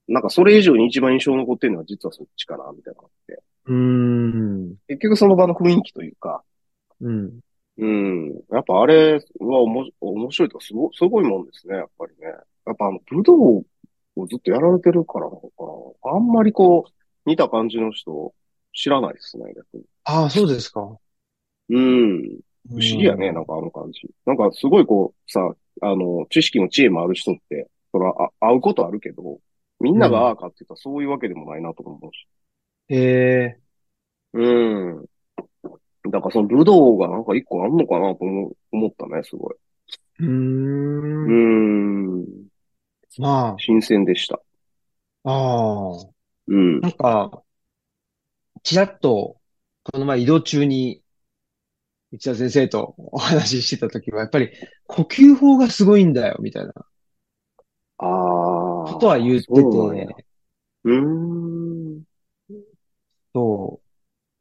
[0.08, 3.44] なんかそれ以上に一番印象に残ってるのは実はそっちかな、みたいなのって。
[3.66, 4.76] うん。
[4.88, 6.44] 結局その場の雰囲気というか、
[7.02, 7.40] うん。
[7.78, 8.34] うん。
[8.52, 9.22] やっぱあれは
[9.62, 12.28] おも面白いとかすごすごいもんですね、やっぱりね。
[12.66, 13.64] やっぱあの、武道を
[14.28, 15.48] ずっとやられてるからなのか
[16.06, 16.12] な。
[16.16, 16.92] あんまりこう、
[17.28, 18.34] 似た感じの人
[18.74, 19.84] 知らないですね、逆に。
[20.06, 20.98] ああ、そうですか。
[21.70, 22.40] うん。
[22.70, 23.54] 不思議やね、なんか。
[23.54, 24.10] かあの感じ。
[24.26, 25.42] なんかすごいこう、さ、
[25.82, 29.40] あの、知識も知恵もある人って、そら、あ、会うことあるけど、
[29.82, 32.28] みんながああかって言ったらそういうわけでもないなとか思うし。
[32.90, 33.60] へえ。
[34.34, 35.06] うん。
[36.10, 39.56] だからその武道がなんか一個あんのかなと思う思ったね、すごい。
[40.20, 40.26] うー。
[40.26, 42.26] うんん。
[43.18, 44.40] ま新鮮でした。
[45.24, 46.17] あ、ああ。
[46.48, 46.80] うん。
[46.82, 47.44] なんか、
[48.64, 49.38] ちらっと、
[49.84, 51.02] この前移動中に、
[52.12, 54.52] 内田先生とお話ししてた時は、やっぱり
[54.88, 56.74] 呼吸法がすごいんだよ、みたいな
[58.00, 58.94] ああ。
[58.94, 59.62] ことは言ってて、
[60.84, 62.04] うーん。
[63.34, 63.82] そ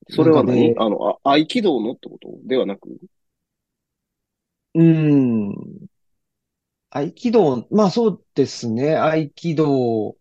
[0.08, 0.74] それは何？
[0.78, 2.28] あの、あ、合気道のってこと？
[2.44, 2.88] ではなく？
[2.88, 2.98] う。
[4.74, 5.86] うーん。
[6.90, 8.96] 合気道、まあそうですね。
[8.96, 10.16] 合気道、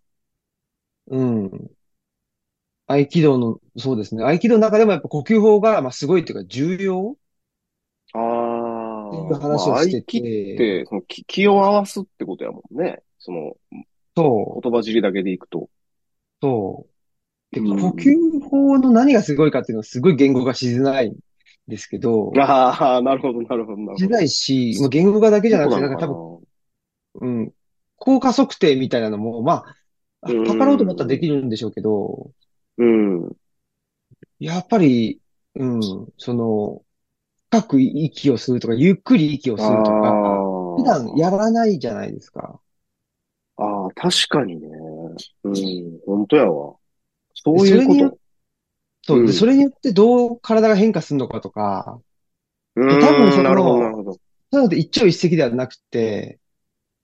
[1.07, 1.74] うん。
[2.87, 4.23] 合気道の、そうですね。
[4.23, 7.17] 合気道の中でもやっぱ呼吸法が、まあすごいっていうか重要？
[8.13, 9.39] あっていうあ。
[9.39, 13.01] 話をしてまあ合気て、って、その気気を合わすってことやもんね。
[13.19, 13.55] その、
[14.15, 15.69] そう、言葉尻だけでいくと。
[16.41, 16.87] そ
[17.51, 17.55] う。
[17.55, 21.15] で、うん呼吸法の何がすごいかっていうのはすごい言語化しづらいん
[21.67, 23.97] ですけど、ああ、なるほど、なるほど、なるほど。
[23.97, 26.15] しづらいし、もう言語化だけじゃなくて、なんか多分。
[27.19, 27.53] 分、うん、
[27.97, 29.63] 効果測定みたいなのも、ま
[30.21, 32.31] あ、測ろうと思ったらできるんでしょうけど、
[32.77, 33.37] うん。
[34.39, 35.21] やっぱり、
[35.55, 35.81] うん、
[36.17, 36.81] その、
[37.49, 40.43] 深く息を吸うとか、ゆっくり息を吸うとか、
[40.77, 42.59] 普段やらないじゃないですか。
[43.57, 44.67] ああ、確かにね。
[45.43, 46.75] うん、本当やわ。
[47.33, 48.19] そういうこ
[49.03, 49.19] そう。
[49.19, 52.01] で、うんそれによってどう体が変化するのかとか、
[52.75, 54.17] 多分そのん、なるほど、なるほど。
[54.51, 56.39] なので一朝一夕ではなくて、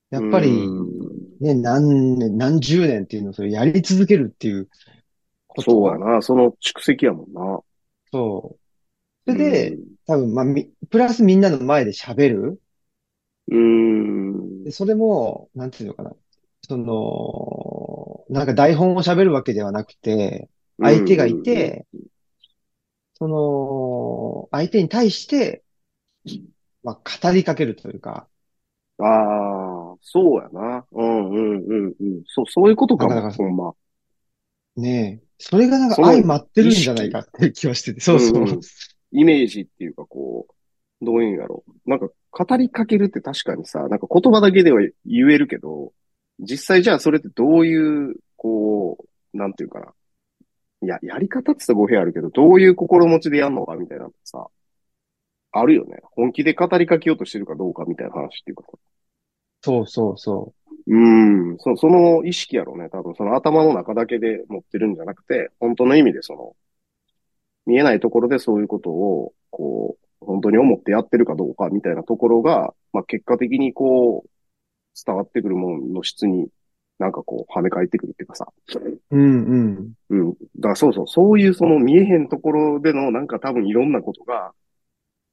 [0.10, 4.68] やっぱりうん、ね、何年、何十年っていうのをそれやり続けるっていう。
[5.60, 6.22] そうやな。
[6.22, 7.62] その蓄積やもんな。
[8.12, 8.60] そう。
[9.26, 12.62] それで、多分、まあ、み、プラスみんなの前で喋る。
[13.48, 14.64] うん。
[14.64, 16.16] で、それも、なんていうのかな。
[16.64, 21.88] その、なんか台本を喋るわけではなくて、相手がいて、
[23.14, 25.64] その、相手に対して、
[26.84, 26.96] まあ、
[27.28, 28.28] 語りかけるというか、
[29.00, 30.86] ああ、そうやな。
[30.92, 32.24] うんうんうんうん。
[32.28, 33.74] そう、そういうことかも、だからほんま。
[34.76, 38.44] ねえ、それがなんか相まってるんじゃないかっていう気はしてて、そうそう。
[38.44, 38.60] うんうん
[39.12, 40.48] イメージっていうかこ
[41.02, 41.90] う、どういうんやろう。
[41.90, 45.92] なんか語りかけるって確かにさ、なんか言葉だけでは言えるけど、
[46.40, 48.98] 実際じゃあそれってどういう、こ
[49.34, 49.94] う、なんていうかな。
[50.84, 54.48] いや、やり方って言ったら語弊あるけど、どういう心持ちでやんのかみたいなのさ、
[55.52, 56.00] あるよね。
[56.16, 58.78] 本気で語りかけようとしてるかどうかみたいな話っていうかさ。
[59.64, 60.54] そうそうそ
[60.92, 62.90] うん、そその意識やろうね。
[62.90, 66.54] 多分その頭の中だけで持ってるんじゃなくて、本当の意味でその、
[67.66, 74.30] 見えないところでそういうことを、こう、本当に思ってやってるかどうかみたいなところが、まあ結果的にこう、
[75.06, 76.50] 伝わってくるものの質に、
[77.00, 78.52] なんかこう、跳ね返ってくるっていうかさ。
[78.76, 79.00] う。
[79.12, 79.94] うんうん。
[80.10, 80.32] うん。
[80.32, 84.52] だからそうそう、そういうその見えへんところでのなんか多分いろんなことが、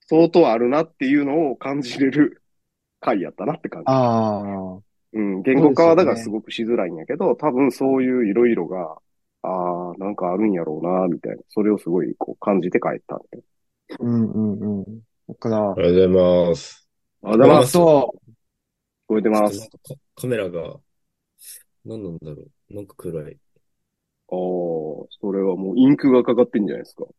[0.07, 2.43] 相当あるなっていうのを感じれる
[3.01, 3.87] 回やったなって感じ。
[3.89, 8.99] ああ、うん、言語化はだからそうですごくしづらいんやけど、多分そういういろいろが、
[9.43, 11.43] ああ、なんかあるんやろうな、みたいな。
[11.49, 13.43] それをすごいこう感じて帰ったって。
[14.01, 15.01] うんうんうん。
[15.29, 16.89] だからあ、りがとうございます。
[17.23, 18.13] あ、だから、聞まあそ
[19.07, 19.71] こえてます？
[19.83, 20.77] カカメラが、
[21.85, 22.75] 何なんだろう。
[22.75, 23.39] なんか暗い。
[24.31, 24.37] ああ、
[25.21, 27.05] それはもうインクがかかってんじゃないですか。
[27.05, 27.15] う。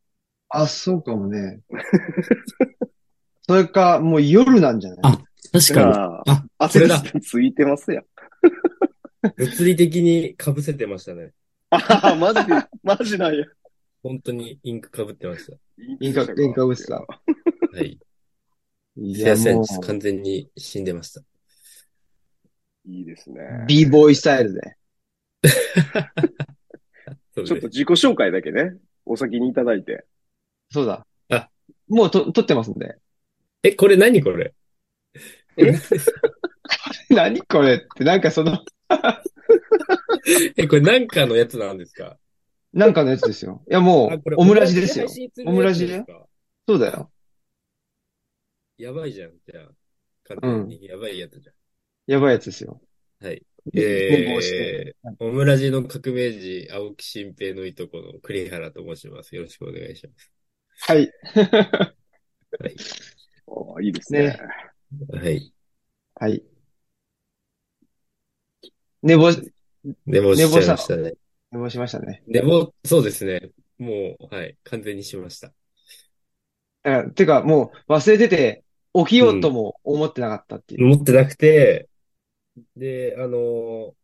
[0.49, 1.61] あ、そうかもね。
[3.47, 4.99] それか、もう夜なんじゃない？
[5.13, 5.19] あ
[5.51, 5.93] 確かに。
[5.93, 8.05] ああ、あ、これだ汗でついてますやん。
[9.35, 11.31] 物理的に被せてましたね。
[11.71, 13.45] ああ、マジで、マジなんや。
[14.01, 15.57] 本当にインク被ってました。
[15.99, 17.07] インカ、インカウスさは
[17.81, 17.99] い。
[18.97, 19.05] ん。
[19.05, 19.55] いすいません。
[19.55, 21.21] も完全に死んでました。
[22.85, 23.41] いいですね。
[23.63, 24.77] う、b ボーイスタイルで。
[27.35, 30.05] そうちょっと自己紹介だけね、お先にいただいて。
[30.71, 31.05] そうだ。
[31.29, 31.49] あ
[31.87, 32.95] もうと、撮ってますんで。
[33.63, 34.53] え、これ何これ？
[35.59, 35.73] え？
[37.13, 38.63] 何これって、なんかその、
[40.55, 42.17] え、これなんかのやつなんですか？
[42.73, 43.63] なんかのやつですよ。
[43.69, 45.07] いや、もうあこれ、オムラジですよ
[45.45, 46.03] オムラジで
[46.67, 47.11] そうだよ。
[48.77, 49.69] やばいじゃん、じゃあ。
[50.23, 51.55] 完全にやばいやつじゃん。
[52.05, 52.79] やばいやつですよ。
[53.19, 53.43] はい。
[53.75, 59.35] えー、オムラジの革命児、青木新平のいとこの栗原と申します。
[59.35, 60.31] よろしくお願いします。
[60.87, 61.11] はい。
[61.35, 62.75] はい。
[63.47, 64.27] ああ、いいですね。
[64.27, 64.39] ね
[65.13, 65.53] はい。
[66.15, 66.43] はい。
[69.03, 69.53] 寝坊し、
[70.05, 71.13] 寝坊しちゃいましたね。
[71.51, 72.23] 寝坊しましたね。
[72.27, 73.51] 寝坊、そうですね。
[73.77, 74.57] もう、はい。
[74.63, 75.47] 完全にしました。
[75.47, 75.53] だ
[76.91, 80.85] からてか、もう忘れてて、起きようとも思ってなかったっていう。
[80.85, 81.87] 思ってなくて、
[82.75, 83.95] で、あの、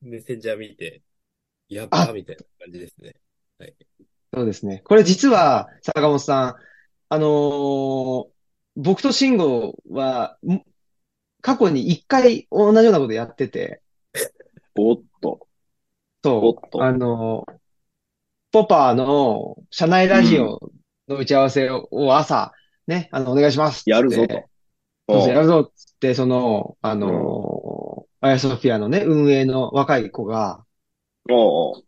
[0.00, 1.02] メッセンジャー見て、
[1.68, 3.14] やっばあみたいな感じですね。
[4.32, 4.80] そうですね。
[4.84, 6.54] これ実は、坂本さん、
[7.10, 8.39] あのー
[8.82, 10.62] 僕と慎吾は、ん
[11.42, 13.82] 過去に一回同じようなことやってて、
[14.76, 15.46] おっと。
[16.22, 16.82] そう。
[16.82, 17.46] あの、
[18.52, 20.72] ポパーの社内ラジオ
[21.08, 22.52] の打ち合わせを朝、
[22.86, 23.88] ね、あの、お願いします。
[23.88, 24.34] やるぞと。
[25.08, 30.64] そうそう、やるぞっつって、その、あの、アヤソフィアのね、運営の若い子が、
[31.30, 31.84] おう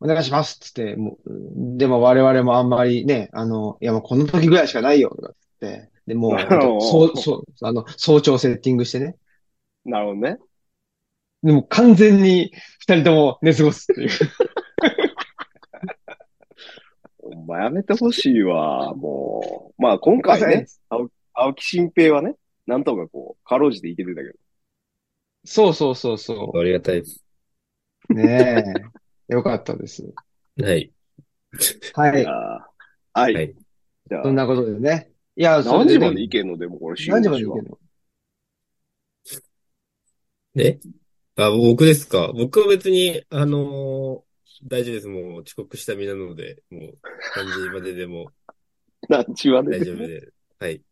[0.00, 6.38] お願いしますっつって、もう、でも我々もあんまりね、あの、いやもうこの時ぐらいしかないよ、とかって、で、もう、
[6.80, 9.16] そう、そう、あの、早朝セッティングしてね。
[9.84, 10.38] なるほどね。
[11.42, 14.10] でも完全に二人とも寝過ごすっていう。
[17.18, 19.82] お前やめてほしいわ、もう。
[19.82, 20.66] まあ今回ね、
[21.34, 24.34] 青木新平はね、なんとかこう、かろうじていけてたけど。
[25.44, 27.24] そうそうそうそありがたいです。
[28.10, 28.14] う。
[28.14, 28.64] ね
[29.28, 29.34] え。
[29.34, 30.12] よかったです。
[30.56, 30.92] はい。
[31.94, 32.24] はい。
[33.12, 33.54] はい
[34.08, 35.10] じゃあそん、なことでね。
[35.36, 36.56] いや、何時まで行けんの？
[36.56, 37.78] でもこれ、何時まで行けんの？
[40.56, 40.78] え？
[41.36, 42.32] あ、僕ですか？
[42.32, 44.26] 僕は別に、あのー
[44.68, 45.06] 大丈夫です。
[45.08, 46.98] もう遅刻した身なので、もう
[47.34, 48.32] 3時まででも
[49.10, 50.28] 何時まで大丈夫で。
[50.58, 50.82] はい。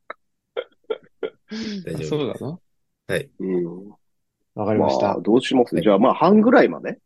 [1.86, 2.08] 大あ丈夫。
[2.10, 2.62] そうなの？
[3.06, 3.30] はい。
[3.38, 3.88] うん。
[4.54, 5.20] わかりましたまあ、。
[5.22, 5.74] どうします？
[5.74, 6.98] はいじゃあ、まあ、半ぐらいまで？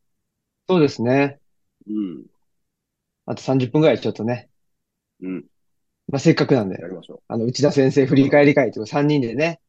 [0.69, 1.39] そうですね。
[1.87, 2.25] うん。
[3.27, 4.49] あと30分ぐらいちょっとね。
[5.23, 5.45] うん。
[6.09, 9.61] まあ、せっかくなんでや、りましょあの、内田先生振り返り会というか3人でね、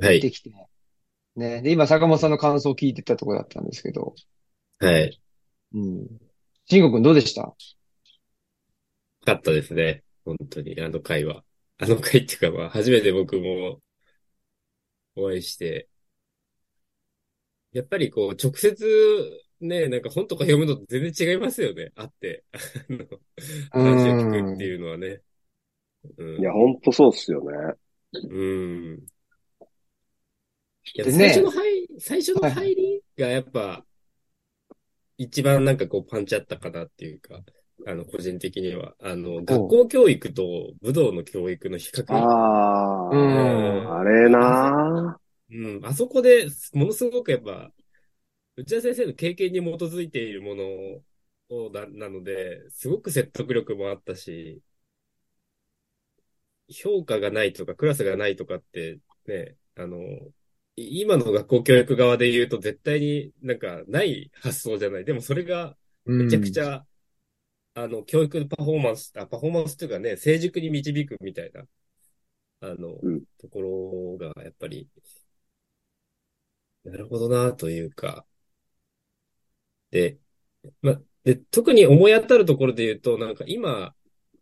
[0.00, 0.20] はい。
[0.20, 0.50] 行ってきて。
[1.36, 1.62] ね。
[1.62, 4.14] で、今、坂本さんの感想を聞いてたところだったんですけど、
[4.80, 5.20] はい。
[5.74, 6.06] うん。
[6.66, 7.42] 慎吾くんどうでした？
[7.42, 7.56] よ
[9.24, 10.04] かったですね。
[10.24, 11.44] 本当に、あの回は。
[11.78, 13.80] あの回っていうか、まあ、初めて僕も
[15.16, 15.88] お会いして、
[17.72, 21.92] やっぱりこう、直接、ね、なんか本とか読むのと全然違いますよね。
[21.96, 22.44] あって。
[23.70, 25.20] あの話を聞くっていうのはね。
[26.16, 26.38] うう。
[26.38, 27.74] んいや、ほんとそうっすよね。
[28.12, 28.44] う
[28.96, 29.06] ん。
[30.94, 33.84] いやでね最初の入り、最初の入りがやっぱ、
[35.18, 37.40] 一番なんかこうパンチあったかなっていうか、
[37.86, 38.94] あの、個人的には。
[39.00, 42.14] あの、学校教育と武道の教育の比較。
[42.14, 42.16] あ
[43.10, 43.98] うあ、ん。
[44.00, 45.18] あれな
[45.50, 47.72] うん、あそこでものすごくやっぱ、
[48.56, 50.64] 内田先生の経験に基づいているもの
[51.66, 54.60] をな、なので、すごく説得力もあったし、
[56.68, 59.98] 評価がないとか、クラスがないとかって、ね、あの、
[60.76, 65.04] い今の学校教育側で言うと絶対になんかない発想じゃない。
[65.04, 66.86] でもそれがめちゃくちゃ、
[67.74, 71.64] あの、教育パフォーマンス、あ、パフォーマンスっていうかね、成熟に導くみたいな、
[72.60, 73.24] あの、うん。
[73.38, 73.62] とこ
[74.18, 74.88] ろがやっぱり、
[76.84, 78.26] なるほどなというか、
[79.90, 80.18] で、
[80.82, 83.94] ま、で、特に思い当たるところで言うと、なんか今、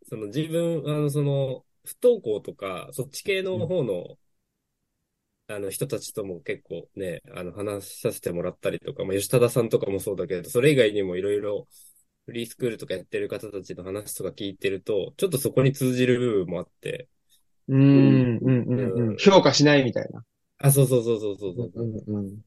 [0.08, 4.18] その自分、あの、その、不登校とか、そっち系の方の、
[5.48, 11.68] あの人たちとも結構ね、あの話させてもらったりとか、まあ、吉田さんとかもそうだけど、それ以外にもいろいろ
[12.26, 17.08] フリースクールとかやってる方たちの話とか聞いてると、ちょっとそこに通じる部分もあって、
[17.68, 19.16] うん、うん、うん、うん。
[19.18, 20.24] 評価しないみたいな。
[20.58, 21.70] あ、そうそうそうそうそうそう。
[21.74, 22.40] うん、うん。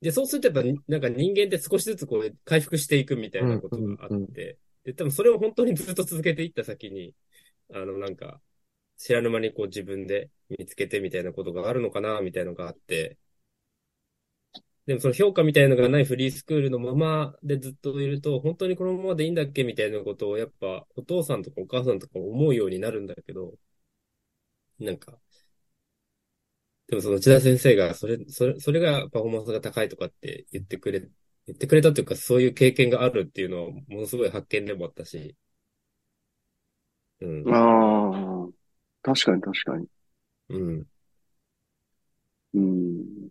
[0.00, 7.14] で、そうするとやっぱ、なんか人間って少しずつこう回復していくみたいなことがあうんうんうって、で、多分それを本当にずっと続けていった先に、
[7.72, 8.40] あの、なんか、
[8.98, 13.18] 知らぬ間にこう自分で見つけてみたいなことがあるのかな、みたいなのがあって、
[14.86, 23.54] でもその評価みたいなのがないフリースクールのままでずっといると、本当にこのままでいいんだっけみたいなことをやっぱお父さんとかお母さんとか思うようになるんだけど、
[24.78, 25.18] なんか、
[26.88, 35.36] でもその内田先生が、それ、それ、それがパフォーマンスが高いとかって言ってくれ、言ってくれたというか、そういう経験があるっていうのは、ものすごい発見でもあったし、
[37.20, 38.48] うん、ああ、
[39.02, 39.86] 確かに確かに。
[40.50, 40.86] うん、
[42.54, 43.28] うん。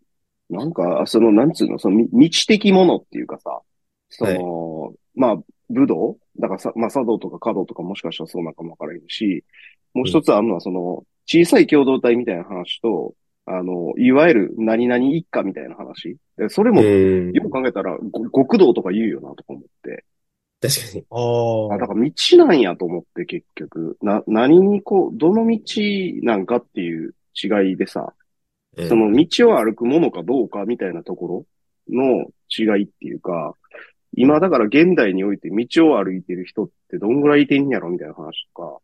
[0.49, 3.61] なんか、その、なんつうの、その、み道的ものっていうかさ、
[4.09, 6.17] その、まあ、武道？
[6.39, 9.43] だからさ、まあ、茶道とか華道とかもしかしたらそうなんかもわからんし、
[9.93, 13.15] もう一つあるのは、その、小さい共同体みたいな話と、
[13.47, 16.17] あの、いわゆる何々一家みたいな話。
[16.37, 20.05] でそれも、うん、よく考えたら、ご極道とか言うよな、とか思って。
[20.67, 21.05] 確かに。
[21.09, 22.11] ああ、だから道
[22.45, 23.97] なんやと思って結局。
[24.01, 25.59] な、何にこう、どの道
[26.23, 28.13] なんかっていう違いでさ、
[28.77, 31.45] うんその道を歩くものかどうかみたいなとこ
[31.87, 33.53] ろの違いっていうか、
[34.17, 38.79] 今だから現代において道を歩いてる人ってどんぐらいいてんやろみたいな話とか、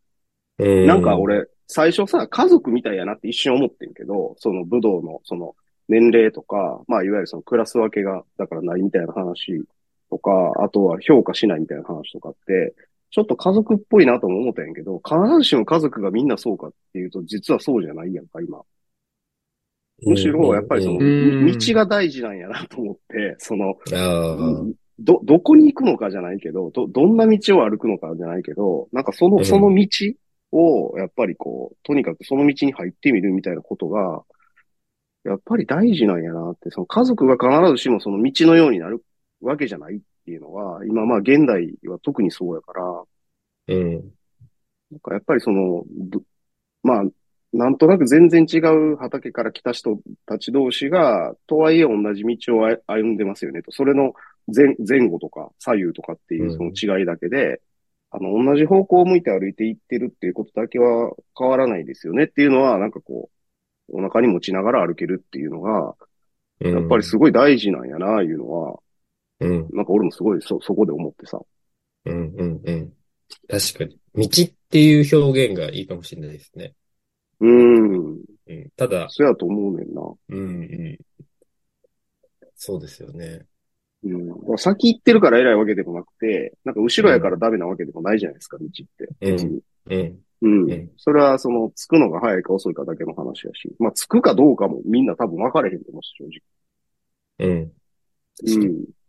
[0.59, 5.55] うなんか、俺、最初さ、家族みたいやなって一瞬思ってんけど、その武道の、その、
[5.88, 9.63] 年齢とか、まあ、いわゆるそのクラス分けが、だからないみたいな話
[10.12, 12.76] とか、あとは評価しないみたいな話とかって、
[13.09, 18.62] ちょっと家族っぽいなとも思ったんやけど、必ずしも家族がみんなそうかっていうと、実はそうじゃないやんか、今。
[20.03, 23.76] むしろ、やっぱりその、道が大事なんやなと思って、その、
[24.99, 29.45] ど、どこに行くのかじゃないけど、ど、どんな道を歩くのかじゃないけど、なんかその、うん。
[29.45, 29.88] その道
[30.51, 34.24] を、やっぱりこう、とにかくその道に入ってみるみたいなことが、
[35.24, 39.03] やっぱり大事なんやなって、その家族が必ずしもその道のようになる
[39.41, 43.03] わけじゃないっていうのは、今まあ現代は特にそうやから、
[43.67, 43.93] うん。
[44.91, 46.21] なんかやっぱりその、ど
[46.83, 47.03] まあ、
[47.53, 53.71] なんとなく全然違う畑から来た人たち同士が、とはいえ同じ道を歩歩んでますよねと。
[53.71, 54.13] それの
[54.47, 57.61] 前前後とか左右とかっていうその違いだけで、
[58.09, 63.29] あの、同じ方向を向いて歩いていってるっていうことだけは変わらないですよねっていうのは、なんかこ
[63.89, 65.95] う、お腹に持ちながら歩けるっていうのが、
[66.59, 68.79] うんやっぱりすごい大事なんやな、いうのは、
[69.41, 71.39] うん、なんか俺もすごいそ、そこで思ってさ。
[72.05, 72.93] うん、うん、うん。
[73.47, 73.99] 確かに。
[74.15, 76.73] 道っていう表現がいいかもしれないですね。
[77.39, 78.15] うーん、
[78.47, 78.69] うん。
[78.77, 80.01] ただ、そうやと思うねんな。
[80.29, 80.97] うん、うん。
[82.55, 83.45] そうですよね。
[84.03, 84.57] うん。
[84.57, 89.09] 先行ってるから偉いわけでもなくて、なんか後ろやからダメなわけでもないじゃないですか、道って。
[89.19, 89.61] 別に。
[89.87, 90.71] うん、うん。
[90.71, 93.75] うんそれは、その、着くのが早いか遅いかだけの話やし。
[93.79, 96.13] まあ、着くかどうかもみんな多分分かれへんと思うし、
[97.39, 97.71] 正うん。
[98.43, 98.67] 直。
[98.67, 99.01] うん。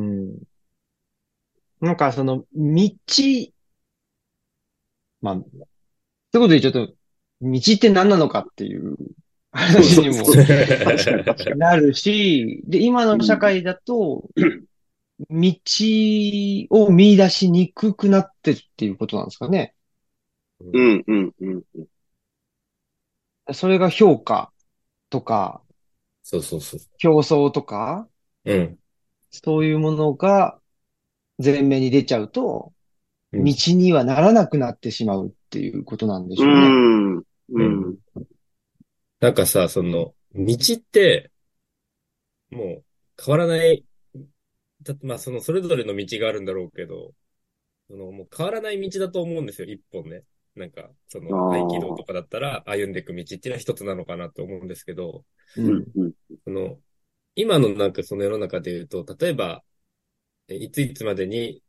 [0.00, 0.42] うん。
[1.80, 2.90] なんかその、道、
[5.20, 5.64] まあ、そういう
[6.32, 6.92] ことでちょっと、
[7.42, 8.96] 道って何なのかっていう
[9.52, 10.24] 話にも。
[11.56, 14.28] なるし、で、今の社会だと、
[15.28, 15.52] 道
[16.70, 19.74] を見出しにくくなってるっていうことなんですかね。
[20.60, 21.62] うん、うん、うん。
[23.52, 24.52] それが評価
[25.08, 25.62] とか、
[26.22, 26.80] そうそうそう。
[26.98, 28.08] 競争とか、
[28.44, 28.78] うん。
[29.30, 30.58] そういうものが
[31.42, 32.72] 前面に出ちゃうと、
[33.32, 36.68] うん道にはならなくなってしまうっていうことなんでしうょうね。
[36.68, 37.16] ん。
[37.50, 37.98] うん。
[39.20, 41.30] なんかさ、その、道って、
[42.50, 42.84] もう
[43.24, 43.84] 変わらない、
[44.82, 47.12] だってまあそのそれぞれの道があるんだろうけど、
[47.88, 50.24] そのもう変わらない道だと思うんですよ、一本ね。
[50.56, 55.24] なんか、その合気道とかだったら歩んでいく道っていうのは一つなのかなと思うんですけど。
[55.56, 55.86] うん。
[56.44, 56.78] その、
[57.34, 59.64] 今のなんかその世の中で言うと、例えば、
[60.48, 61.62] えいついつまでに、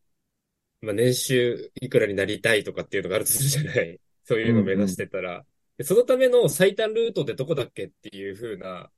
[0.82, 4.02] まあ年収いくらになりたいとかっていうのがあるとするじゃない。
[4.26, 5.46] そういうのを目指してたら、
[5.78, 8.92] でそのための最短ルートってどこだっけっていう風な、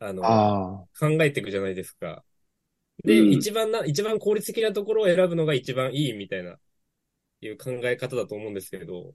[0.00, 2.24] あの、あ考えていくじゃないですか。
[3.04, 6.58] で、うん一番な、一番効率的なところを選ぶのが一番いいみたいな、
[7.42, 9.14] いう考え方だと思うんですけれど、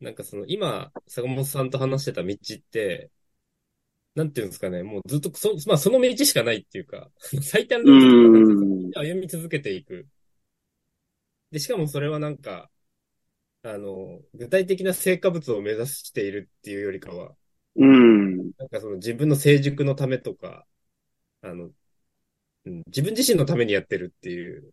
[0.00, 3.10] なんかその今、坂本さんと話してた道って、
[4.16, 7.10] なんていうんですかね、もうずっとそ、まあその道しかないっていうか、
[7.42, 8.56] 最短ルうートとかなんて
[8.88, 8.92] ん。
[8.94, 10.08] 歩み続けていく。
[11.50, 12.70] で、しかもそれはなんか、
[13.62, 17.36] あの、具体的な成果物を目指しているっていうよりかは、
[17.76, 18.52] うん。
[18.58, 20.66] なんかその自分の成熟のためとか、
[21.42, 21.72] あの、
[22.64, 24.72] うん自分自身のためにやってるっていう、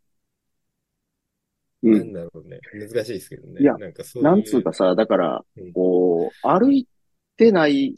[1.83, 1.89] う。
[1.89, 2.59] なんんだろうね。
[2.73, 3.61] 難しいですけどね。
[3.61, 4.23] いやなんかそう。
[4.23, 6.87] なんつうかさ、だからうん、こう、歩い
[7.37, 7.95] てない、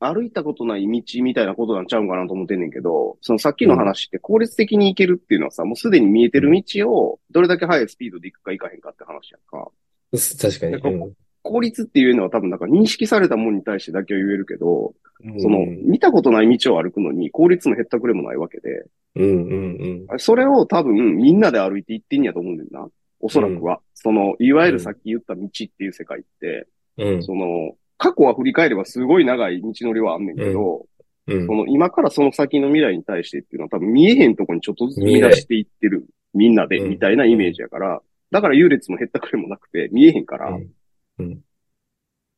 [0.00, 9.70] 歩いたことない道みたいなことなんちゃうんかなと思ってんねんけど、そのさっきの話って効率的に行けるっていうのはさ、もうすでに見えてる道をどれだけ速いスピードで行くか行かへんかって話やんか。
[10.12, 10.72] 確かに。
[10.72, 14.94] でこ効率っていうのは多分なんか認識されたものに対してだけは言えるけど、
[15.24, 18.84] うんその、見たことない道を歩くのに効率の減ったくれもないわけで、
[19.16, 20.18] うんうんうん。
[20.18, 22.88] それを多分みんなで歩いていってんやと思うんだよな。
[23.20, 23.80] おそらくは。
[23.94, 26.68] その、いわゆるさっき言った道っていう世界って、
[26.98, 27.22] うん。
[27.22, 30.86] その、過去は振り返ればすごい長い道のりはあんねんけど、
[31.26, 36.06] うんその今からその先の未来に対してっていうのは多分見えへんとこにちょっとずつ見出していってる。
[36.32, 40.58] みんなで、うんみたいなイメージやから、だから優劣も減ったくれもなくて見えへんから、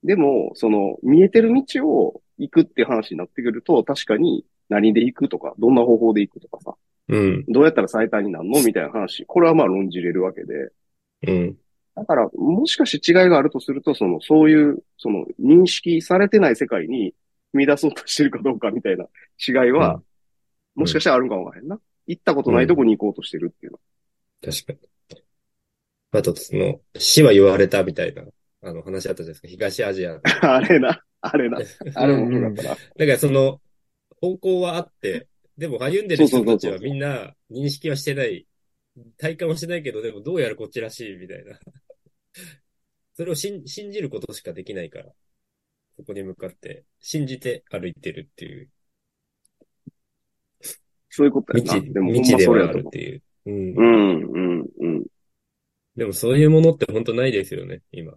[0.02, 6.74] でも、その、見えてる道を行くって話になってくると、確かに何で行くとか、どんな方法で行くとかさ、
[7.08, 7.44] うん。
[7.48, 8.62] どうやったら最短になるの？
[8.62, 9.24] みたいな話。
[9.26, 10.72] これはまあ論じれるわけで。
[11.26, 11.56] うん。
[11.96, 17.14] だから、もしかして違いがあるとすると、その、そういう、その、認識されてない世界に
[17.52, 19.06] 見出そうとしてるかどうかみたいな
[19.46, 20.00] 違いは、
[20.74, 21.80] もしかしたらあるんかもわからへんな。
[22.06, 23.78] 行ったことないとこに行こうとしてるっていうの。
[24.42, 24.78] 確かに。
[26.12, 28.24] あと、その、死は言われたみたいな、
[28.62, 29.48] あの話あったじゃないですか。
[29.48, 30.20] 東アジア。
[30.42, 31.58] あれな、あれな、
[31.94, 32.68] あれ面白かったな。
[32.70, 33.60] だからその、
[34.20, 38.46] 方向はあって、でも歩んでる人たちはみんな認識はしてない、
[39.18, 41.58] 体感はしてないけど、でもどうやらこっちらしいみたいな。
[43.14, 45.12] それを信信じることしかできないから、
[45.96, 48.70] そこに向かって信じて歩いてるっていう、
[51.10, 51.92] そういうことや未知、な。
[51.92, 53.22] でも、ではあるっていう。
[53.46, 53.74] うんう。
[53.76, 55.06] うん、うん、うん。
[55.96, 58.14] でもそういうものって本当ないですよね、今。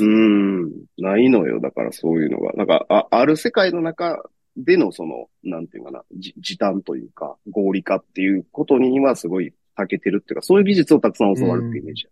[0.00, 0.70] うん。
[0.98, 1.60] ないのよ。
[1.60, 2.52] だからそういうのが。
[2.52, 4.22] なんか、あ、ある世界の中
[4.58, 12.08] でのその、なんていうかな、じ時短というか、合理化っていうことにはすごい長けてるっていうか、そういう技術をたくさん教わるっていうイメージ。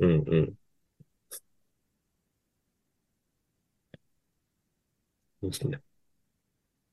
[0.00, 0.10] うん
[5.42, 5.52] うん。
[5.52, 5.80] そうね。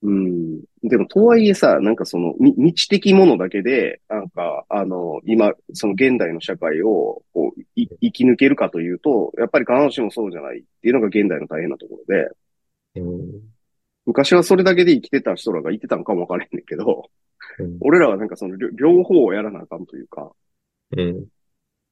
[0.03, 0.61] うん。
[0.83, 12.31] でも、とはいえさ、なんかその、み、未知的ものだけで、なんか、あの、今、その現代の社会を、こう、い、生き抜けるかというと、やっぱり必ずしもそうじゃないっていうのが現代の大変なところで、
[12.95, 13.50] うん、
[14.12, 17.09] 昔はそれだけで生きてた人らがいてたのかもわからへんねんけど、
[17.59, 20.32] うん、俺らはなんかその、両方をやらなあかんというか、
[20.97, 21.26] うん。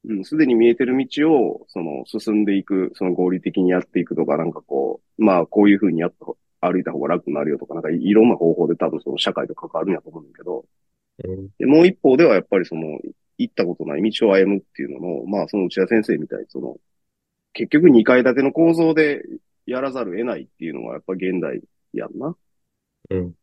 [0.05, 6.13] うん、すでに見えてる道を、その、進んでいく、その合理的にやっていくとか、なんかこう、まあ、こういうふうにやっ
[6.61, 10.65] た歩いた方が楽になるよとか、なんかいろんな方法で多分その社会と関わるんやと思うんだけど、
[11.23, 12.99] うん、でもう一方ではやっぱりその、
[13.37, 16.75] 行ったことない道を歩むっていうのの、まあその内田先生みたいにその、
[17.53, 19.21] 結局2階建ての構造で
[19.65, 21.61] やらざるを得ないっていうのがやっぱ現代
[21.93, 22.35] やんな。
[23.09, 23.33] うん。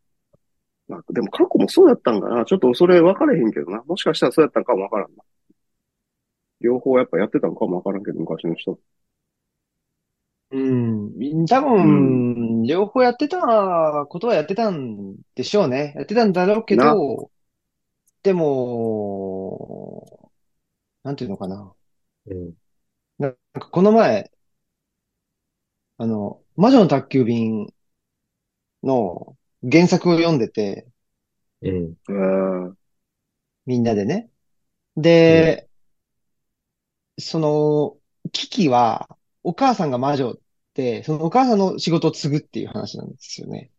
[0.88, 2.44] まあ、でも過去もそうやったんかな。
[2.44, 3.82] ちょっとそれ分からへんけどな。
[3.86, 5.24] もしかしたらそうやったんかも分からんな。
[6.60, 8.78] 両方やっぱやってたのかも分からんけど、昔の人。
[10.50, 11.46] うん。
[11.46, 15.92] 多分、両方やってたことはやってたんでしょうね。
[15.96, 17.30] やってたんだろうけど、
[18.22, 20.30] でも、
[21.02, 21.72] なんていうのかな。
[22.26, 22.54] うん。
[23.18, 24.30] なんかこの前、
[25.98, 27.72] あの、魔女の宅急便
[28.82, 30.86] の原作を読んでて、
[32.08, 32.74] うん。
[33.66, 34.30] みんなでね。
[34.96, 35.68] で、
[37.18, 37.96] その、
[38.32, 39.08] キキは、
[39.42, 40.38] お母さんが魔女っ
[40.74, 43.70] て、そのお母さんの仕事を継ぐっていう話なんですよね。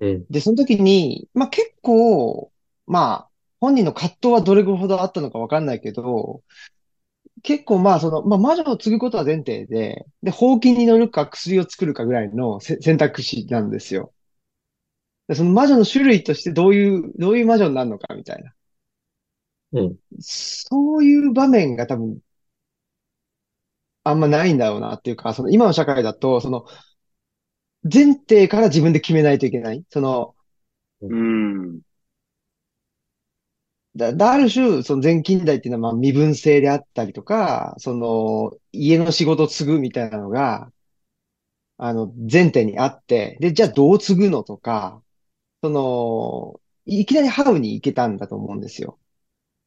[0.00, 0.26] うん。
[0.30, 2.52] で、その時に、まあ結構、
[2.86, 6.42] まあ、本人の葛藤はどれほどあったのかわかんないけど、
[7.46, 14.12] 結構まあその、まあ魔女を継ぐことは前提で、で、ほうきに乗るか薬を作るかぐらいの選択肢なんですよ。
[15.28, 18.52] でその魔女の種類としてどういう、どういう魔女になるのかみたいな。
[19.72, 19.96] うん。
[20.20, 22.20] そういう場面が多分
[24.04, 26.66] あんまないんだろうなっていうか、その今の社会だと、その、
[27.82, 29.84] 前提から自分で決めないといけない。
[29.90, 30.34] その、
[31.02, 31.82] うん。
[33.96, 40.72] だ、だある種、その前近代っていうのはまあ身分制であったりとか、その、家の仕事を継ぐみたいなのが、
[41.78, 45.02] あの、前提にあって、で、じゃあどう継ぐのとか、
[45.62, 48.98] その、いきなりハウに行けたんだと思うんですよ。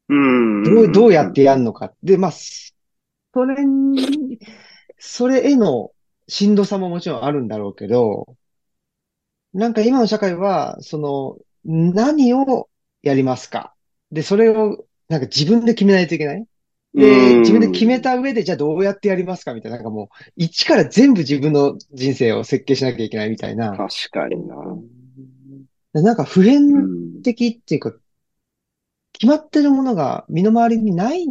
[0.08, 0.64] うん。
[0.64, 1.92] どう、どうやってやるのか。
[2.02, 4.38] で、まあ、それに、
[4.98, 5.92] それへの
[6.28, 8.36] しんどさももちろんあるんだろうけど、
[9.52, 12.68] なんか今の社会は、その、何を
[13.02, 13.74] やりますか
[14.12, 16.44] で、それを、なんか自分で決めないといけない？
[16.94, 19.54] で、自分で決めた上で、じゃあどうやってやりますか？
[19.54, 23.76] みたいな、なんかもう、一から全部自分の人生を設計しなきゃいけないみたいな。
[23.76, 24.56] 確かにな。
[25.92, 27.92] なんか普遍的っていうか、
[29.12, 31.26] 決まってるものが身の回りにない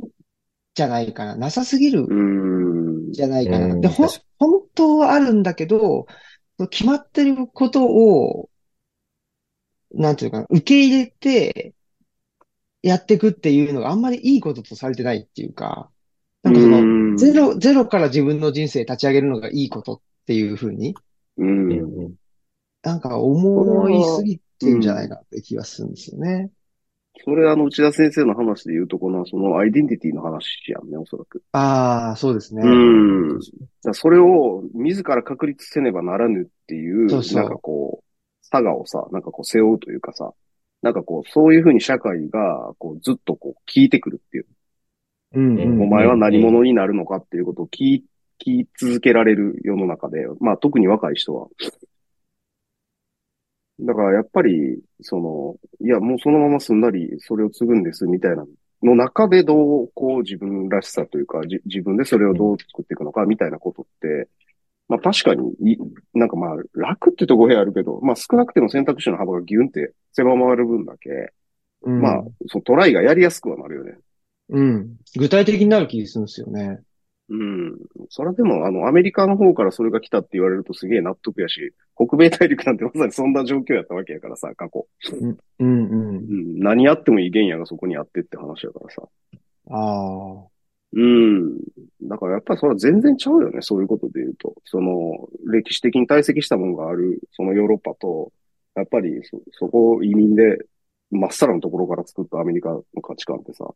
[0.75, 1.35] じゃないかな。
[1.35, 2.07] なさすぎる
[3.11, 3.79] じゃないかな。
[3.79, 4.07] で、ほ、
[4.37, 6.05] 本当はあるんだけど、
[6.69, 8.49] 決まってることを、
[9.93, 11.73] なんていうかな、受け入れて、
[12.81, 15.89] やっていくっていうのがあんまりいいこととされてないっていうか、
[16.43, 20.95] なんかその、ゼロ、ゼロから自分の人生立ち上げるのがいいことっていうふうに、
[21.37, 22.15] うん、
[22.83, 26.51] なんか思いすぎてるんじゃないかって気がするんですよね。
[27.25, 31.43] それあの、内田先生の話で言うとこの、そのアイデンティティの話やんね、おそらく。
[31.51, 32.61] ああ、そうですね。
[32.63, 33.39] うん。
[33.93, 38.05] それを自ら確立せねばならぬっていう、そうそうなんかこう、
[38.41, 40.31] 差がをさ、なんかこう背負うというかさ、
[40.81, 44.45] なんかこう、そういうふうに社会が、こう、ずっとこう、聞いてくるっていう。
[45.33, 48.05] うん、うん、お前は何者になるのかっていうことを聞い、
[48.43, 51.47] 聞い続けられる世の中で、まあ特に若い人は、
[53.81, 55.55] だからやっぱり、その、
[55.85, 58.45] いや、もうそのまますんなりそれを継ぐんですみたいな
[58.83, 64.29] の中でどう、こう自分らしさというか、じ自分でそれをどう作っていくのかみたいなことって、
[64.89, 65.77] まあ確かにい、
[66.13, 71.09] なんかまあ楽ってと語弊あるけど、まあ少なくても選択肢の幅がギュンって狭まる分だけ、
[71.83, 73.97] うん、まあ、そのトライがやりやすくはなるよね。
[74.49, 74.97] うん。
[75.15, 76.79] 具体的になる気がするんですよね。
[77.29, 77.77] うん。
[78.09, 84.87] それでも、あの、アメリカの方からそれが来たって言われるとすげえ納得やし、北米大陸なんてまさにそんな状況やったわけやからさ、過去。
[85.11, 86.59] うん、うん、うん。
[86.59, 89.03] 何やってもいい原野がそこにあってって話やからさ。
[89.69, 90.48] ああ。
[90.91, 91.59] うん。
[92.01, 94.55] だからやっぱりそれは全然ちゃうよね、そういうことで言うと。
[94.65, 98.31] その、歴史的に堆積したものがある、そのヨーロッパと、
[98.75, 100.57] やっぱりそ、そこを移民で、
[101.11, 103.67] まっさらのところから作ったアメリカの価値観ってさ、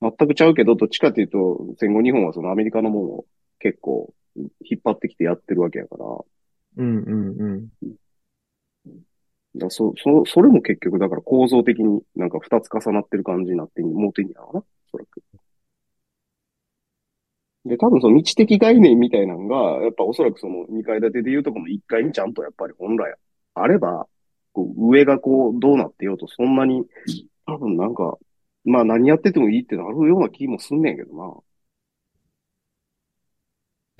[0.00, 3.26] 全くちゃうけど、どっちかっていうと、戦後日本はそのアメリカのものを
[3.58, 6.04] 結構引っ張ってきてやってるわけやから。
[6.76, 7.96] うんうんうん。
[9.56, 15.22] だそ、そ、それも結局だから構造的になんか二つ重なってる感じになって持ってんやろうな、おそらく。
[17.64, 23.14] で、多分その道的概念みたいなのが、やっぱおそらくその2階建てでいうとこの1階にちゃんとやっぱり本来
[23.54, 24.06] あれば、
[24.52, 26.84] こう上がこうどうなってようとそんなに、
[27.46, 28.18] 多分なんか、
[28.64, 31.34] まあ何やっててもいいってなるような気もすんねんけどな。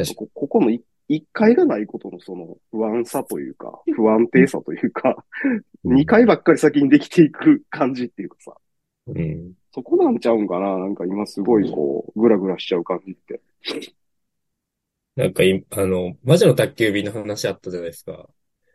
[0.05, 5.24] 確こここの1階がないことのその不安さというか、不安定さというか、
[5.85, 8.53] 2階ばっかり先にできていく感じっていうかさ、
[9.07, 9.55] うん。
[9.72, 13.41] そこなんちゃうんかななんか今すごいこう、ぐらぐらしちゃう感じって。
[15.16, 18.28] なんかい、あの、魔女の宅急便の話あったじゃないですか。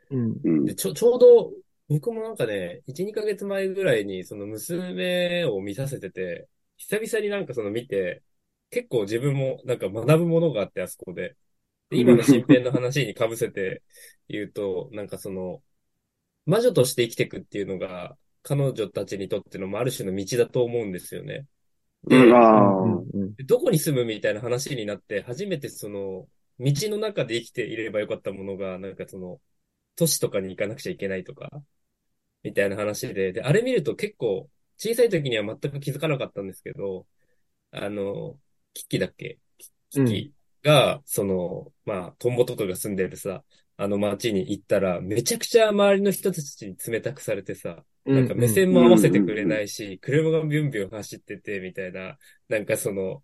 [0.10, 0.42] うん。
[0.44, 0.76] うんで、。
[0.76, 1.54] ちょ、ちょうど、
[1.88, 8.24] 僕もなんかね、1、2ヶ月前ぐらいに、その娘を見させてて、久々になんかその見て、
[8.70, 11.36] 結構自分もなんか学ぶものがあって、あそこで。
[11.90, 13.84] で、今の身辺の話に被せて
[14.28, 15.64] 言うと、なんかその、
[16.46, 21.48] 魔女として生きていくっていうのが、彼女たちにとっての、まあある種の道だと思うんですよね。
[22.08, 22.38] で、うん、あ
[22.84, 23.02] うあ。
[23.26, 26.28] んどこに住むみたいな話になって、初めてその、
[26.60, 29.42] 道の中で生きていればよかったものが、なんかその、
[29.96, 31.50] 都市とかに行かなくちゃいけないとか、
[32.44, 37.08] みたいな話で、で、あれ見ると結構、小さい時には全く気づかなかったんですけど、
[37.72, 38.40] あの、
[38.74, 39.40] キキだっけ？
[39.92, 40.34] キキ
[40.64, 43.44] が、その、まあ、トンボとかが住んでるさ、
[43.78, 47.86] あの街に行ったら、めちゃくちゃ周りの人たちに冷たくされてさ、うん。
[48.06, 52.18] なんか目線も合わせてくれないし、車がビュンビュン走ってて、みたいな、
[52.50, 53.24] なんかその、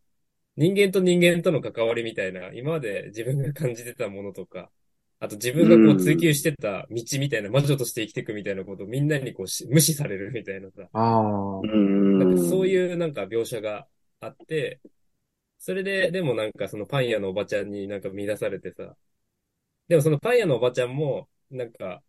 [0.57, 4.71] 人間と人間との関わりみたいな、今まで自分が感じてたものとか、
[5.19, 11.59] あと自分がこう追求してた道みたいな、魔女として生きていくみたいなことをみんなにこうし無視されるみたいなさ、ああ。
[11.59, 12.19] うん。
[12.19, 13.87] なんかそういうなんか描写が
[14.19, 14.79] あって、
[15.59, 18.95] それで、でもなんかそのパン屋のおばちゃんになんか見出されてさ、
[19.87, 22.01] でもそのパン屋のおばちゃんも、なんか、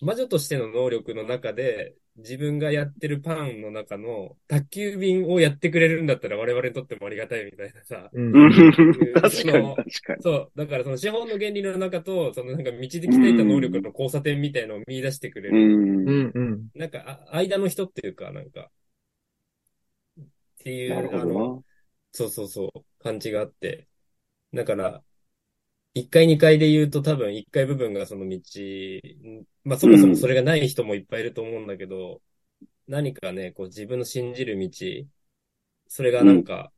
[0.00, 8.12] 魔女としての能力の中で、自分がやってるパンの中の宅急便をやってくれるんだったら我々にとってもありがたいみたいなさ。
[8.12, 8.50] うん
[9.14, 10.22] 確かに、確かに。
[10.22, 10.52] そう。
[10.56, 15.54] だからその資本の原理の中と、そのなんか道で鍛えた能力の交差点みたいのを見出してくれう。
[15.54, 15.70] る。
[16.04, 16.68] うんんうん。
[16.74, 18.70] なんか、あ間の人っていうか、なんか、っ
[20.58, 21.64] ていう、あの、ど
[22.12, 23.88] そうそうそう、感じがあって。
[24.54, 25.04] だから、
[25.94, 28.40] 1階2階で言うと多分1階部分がその道、
[29.64, 32.20] まあそもそもそれがない人もいっぱいいると思うんだけど、
[32.88, 34.70] 何かね、こう自分の信じる道、
[35.88, 36.72] それがなんか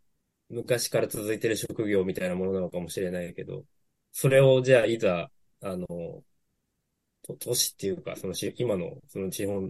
[0.49, 3.65] 昔から続いてる職業みたいなものなのかもしれないけど、
[4.13, 5.31] それをじゃあいざ、
[5.63, 5.87] あの、
[7.27, 9.69] と都市っていうか、そのし今のその地方の。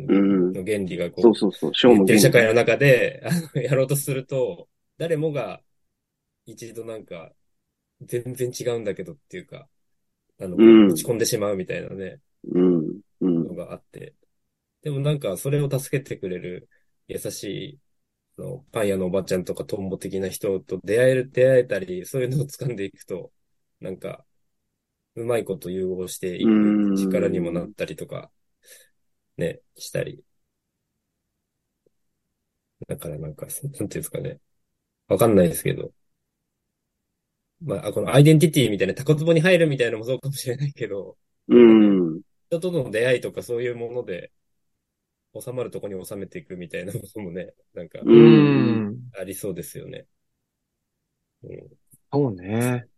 [0.65, 1.75] 原理がこう、そうそうそう。
[1.75, 4.69] ショーの社原会の中で、あの、やろうとすると、
[4.99, 5.61] 誰もが
[6.47, 7.33] 一度なんか、
[8.03, 9.69] 全然違うんだけどっていうか、
[10.41, 12.61] あの、うん落ち込んでしまうみたいなね、理。
[12.61, 13.01] うん。
[13.21, 13.55] うんの。
[13.55, 14.15] があって。
[14.83, 16.69] でもなんか、それを助けてくれる
[17.09, 17.81] 優しい、
[18.39, 23.33] あの、パン屋のおばちゃんとかトンボ的な人と出会える、出会えたり、そういうのを掴んでいくと、
[23.81, 24.25] なんか、
[25.17, 28.31] うまいこと融合していく力にもなったりとか、
[29.37, 30.23] ね、したり。
[32.89, 34.41] だからなんか、なんていうんですかね。
[35.09, 35.93] わかんないですけど。
[37.61, 41.17] まあ、このアイデンティティみたいな、タコツボに入るみたいなのもそうかもしれないけど、
[41.49, 42.23] うん。
[42.51, 44.33] 人との出会いとかそういうもので、
[45.41, 49.13] 収まるとこに収めていくみたいなこともね、なんか、ううんん。
[49.19, 50.07] ありそうですよね。
[51.43, 51.77] うん。
[52.13, 52.89] そうね。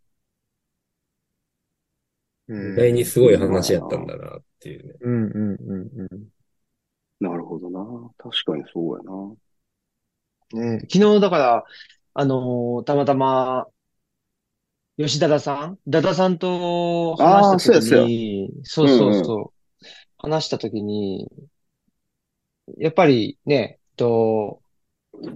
[2.49, 4.95] うん意外にすごい話やったんだなっていうね。
[5.01, 6.29] うんうんうんうん。
[7.21, 8.11] なるほどな。
[8.19, 9.37] 確かにそうやな。
[10.53, 11.65] ね、昨日だから、
[12.15, 13.67] あのーたまたま、
[14.99, 15.78] 吉田さん？
[15.86, 19.86] ダダさんと話したときに、そうそうそう、
[20.18, 21.28] 話したときに、
[22.78, 24.61] やっぱりね、と、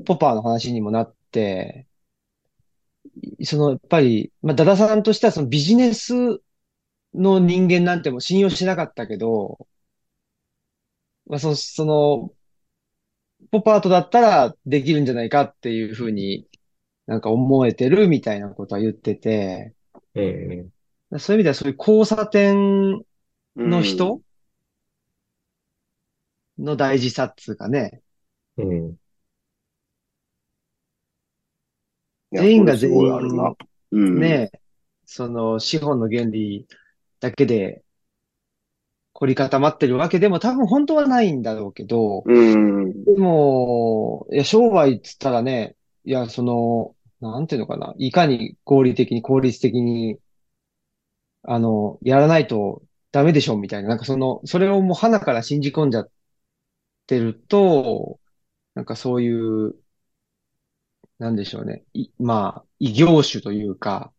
[0.05, 1.87] ポパーの話にもなって、
[3.45, 6.41] その、やっぱり、まあ、ダダさんとしてはそのビジネス
[7.15, 9.67] の人間なんてもう信用しなかったけど、
[11.27, 12.31] まあ、その、その、
[13.53, 16.47] ポパートだったらできるんじゃないかっていうふうに
[17.07, 19.75] なんか思えてるみたいなことは言ってて、
[20.15, 20.71] うん。
[21.19, 23.03] そういう意味ではそういう交差点
[23.57, 24.21] の人
[26.59, 28.03] の大事さっつうかね、
[28.57, 28.91] うん。
[28.91, 28.97] い
[32.33, 33.55] や全員がそれすごいあるな。
[33.91, 34.21] うん。
[34.21, 34.51] ね、
[35.05, 36.67] その資本の原理
[37.21, 37.83] だけで
[39.13, 43.05] 凝り固まってるわけでも多分本当はないんだろうけど、うん。
[43.05, 50.19] でも、いや、商売っつったらね、いや、その、なんていうのかな、いかに合理的に効率的に
[51.43, 56.11] あの、やらないとダメでしょみたいな、なんかその、それをもう鼻から信じ込んじゃっ
[57.07, 58.21] てると、
[58.75, 59.75] なんかそういう、
[61.19, 61.85] なんでしょうね。
[61.95, 64.13] い、まあ、異業種というか、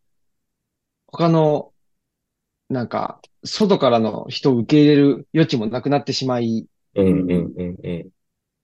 [1.06, 1.72] 他の、
[2.68, 6.66] なんか、外からの人を受け入れる余地もなくなってしまい、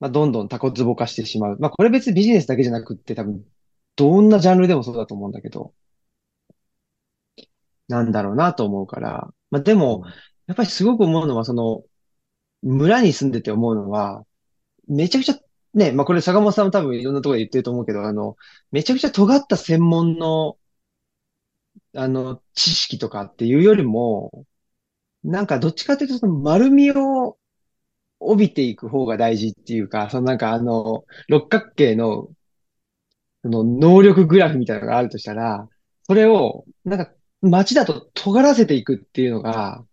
[0.01, 1.59] まあ、どんどんタコツボ化してしまう。
[1.61, 3.45] まあ、これ別にビジネスだけじゃなくって多分、
[3.97, 5.75] どんなジャンルでもそうだと思うんだけど、
[7.89, 9.29] なんだろうなと思うから。
[9.51, 10.05] まあ、でも、
[10.47, 11.85] やっぱりすごく思うのは、その、
[12.63, 14.27] 村に住んでて思うのは、
[14.89, 15.41] めちゃくちゃ、
[15.75, 18.37] ね、まあ、これ坂本さんも多分いろんなところで言ってると思うけど、あの、
[18.73, 20.59] めちゃくちゃ尖った専門の、
[21.95, 24.47] あの、知識とかっていうよりも、
[25.25, 27.39] なんかどっちかというとその丸みを
[28.21, 32.29] 帯びていく方が大事っていうか、そのなんかあの、六角形の、
[33.43, 35.69] その能力グラフみたいなのがあるとしたら、
[36.05, 37.13] それを、なんか
[37.43, 39.85] 街だと尖らせていくっていうのが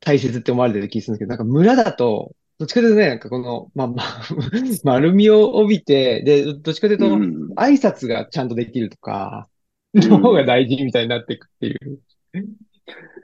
[0.00, 4.22] 大切って思われてる気がするんですけど、なんか村だと、どっちかというとね、なんかこの、まあ、まあ、
[4.82, 7.06] 丸みを帯びて、で、どっちかというと、
[7.54, 9.48] 挨拶がちゃんとできるとか、
[9.94, 12.00] の方が大事みたいになっていくっていう。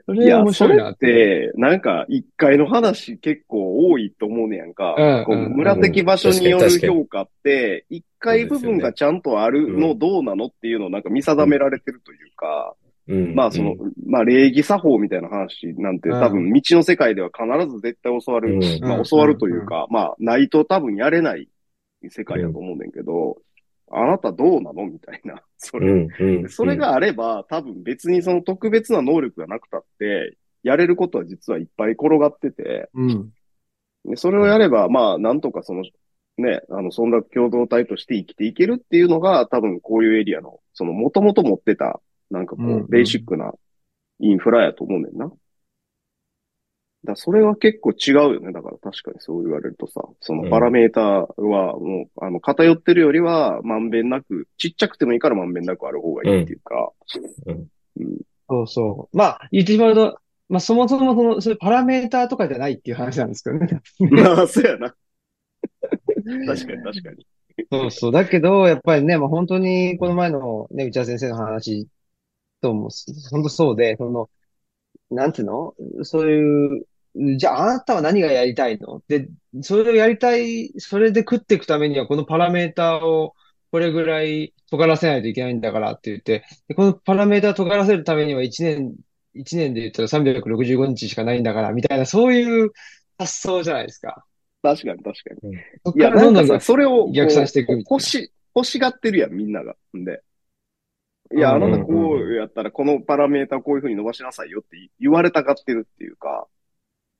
[0.05, 0.91] それは面白いな。
[0.91, 1.51] って。
[1.55, 4.95] なんか、一回の話結構多いと思うねやんか。
[4.97, 12.75] うん、こう村的場所による評価って、一回部分がちゃんとあるのどうなのっていうのをなんか見定められてるというか、
[13.07, 13.75] うん、まあその、
[14.07, 21.49] まあ礼儀作法みたいな話なんて多分未知の世界では必ず絶対教わる、まあ教わるというか、まあないと多分やれない
[22.09, 23.37] 世界だと思うねんけど、
[23.91, 24.85] あなたどうなの？
[24.85, 25.41] みたいな。
[25.57, 33.31] それ、うんうんうん、それがあれば、多分別にその特別な能力がなくたって、やれることは実はいっぱい転がってて、うん、
[34.05, 35.83] でそれをやれば、まあ、なんとかその、
[36.37, 43.53] ね、あの、そんな共同体として生きていけるっていうのが、多分こういうエリアの、その、もともと持ってた、なんかこう、ベーシックな
[44.19, 45.31] インフラやと思うねんな。
[47.05, 48.51] だそれは結構違うよね。
[48.51, 56.91] だから確かにそう言われるとさ、そのパラメータはもう、あの、偏ってるよりは、まんべんなく、ちっちゃくてもいいからまんべんなくある方がいいっていうか。
[57.45, 57.67] うん。
[57.97, 58.17] うん、
[58.49, 59.17] そうそう。
[59.17, 63.81] まあ、言ってしまうと、まあそもそもその、そういうパラメーターとかじゃないっていう話なんですけどね。
[64.11, 64.95] まあ、そうやな。
[66.47, 67.25] 確かに確かに。
[67.71, 68.11] そうそう。
[68.11, 71.87] だけど、やっぱりね、まあ本当に、この前のね、内田先生の話
[72.61, 72.89] とも、
[73.31, 74.29] 本当そうで、その、
[75.09, 75.73] なんていうの？
[76.03, 76.85] そういう、
[77.37, 79.01] じゃあ、あなたは何がやりたいの？
[79.07, 79.29] で、
[79.61, 83.35] それをやりたい、それで食っていくためには、このパラメーターを
[83.71, 88.95] これぐらい尖らせないといけないんだからって言って、でこのパラメーターを尖らせるためには1年、
[89.35, 92.71] 1年で言ったら365日しかないんだから、みたいな、そういう
[93.17, 94.25] 発想じゃないですか。
[94.61, 95.53] 確かに確かに。
[95.53, 99.75] いや、どんどんそれを逆算していく欲し、欲しがってるやん、みんなが。
[99.97, 100.21] んで。
[101.35, 106.47] いや、あなたこうやったら、このパラメータこういうふうに伸ばしなさいよって言われたがってるっていうか、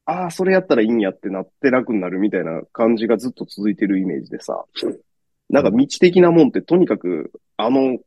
[0.05, 4.65] ああ、それやったらいいんやってなって楽になるみたいな感じがずっと続いてるイメージでさ、
[5.49, 7.97] なんか道的なもんってとにかく、あの、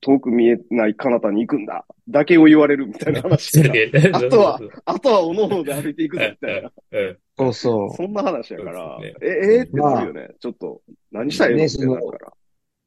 [0.00, 6.70] 遠く見えない彼方に行くんだ、だけを言われるみたいな話あとは、あとはおのおので歩いていくぞみたいな。
[7.36, 7.96] そうそう。
[7.96, 10.28] そんな話やから、ね、え、えー、ってなるよね、まあ。
[10.38, 12.32] ちょっと、何したいのってなるから。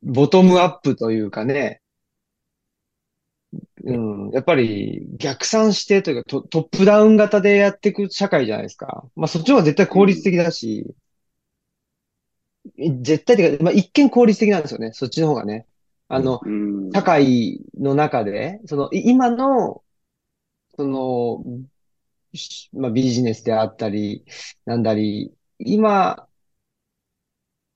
[0.04, 1.82] ボトムアップというかね、
[3.84, 9.06] うん、やっぱり逆算してというかトトップダウン型でやっていく社会じゃないですか。
[9.16, 10.94] まあそっちの方が絶対効率的だし、
[12.78, 14.92] 絶対的か、まあ一見効率的なんですよね。
[14.94, 15.66] そっちの方がね。
[16.08, 16.42] あの、
[16.94, 19.84] 社会の中で、その、今の、
[20.76, 21.44] その、
[22.74, 24.26] まあビジネスであったり、
[24.66, 26.28] なんだり、今、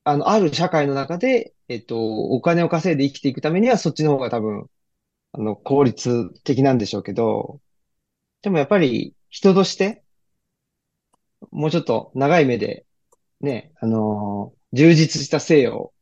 [0.03, 4.69] あの、ある社会の中で、えっと、お金を稼いで生きていくためには、そっちの方が多分、
[5.37, 7.59] あの、効率的なんでしょうけど、
[8.41, 10.03] でもやっぱり人として、
[11.51, 12.85] もうちょっと長い目で、
[13.41, 15.93] ね、あのー、充実した生を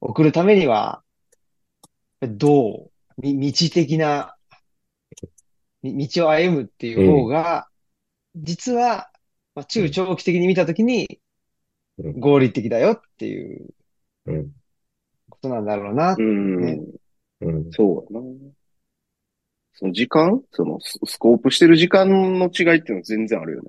[0.00, 1.04] 送るためには、
[2.20, 4.34] どう、み、道的な、
[5.84, 7.68] 道を歩むっていう方が、
[8.34, 9.08] うん、実は、
[9.54, 11.20] まあ、中長期的に見たときに、
[12.18, 13.68] 合理的だよっていう、
[15.30, 17.01] ことなんだろうな、ね、うん
[17.42, 18.26] うん、そうだな。
[19.74, 20.42] その時間？
[20.52, 23.68] そのススコープしてる時間の違いっていうのは全然あるよね。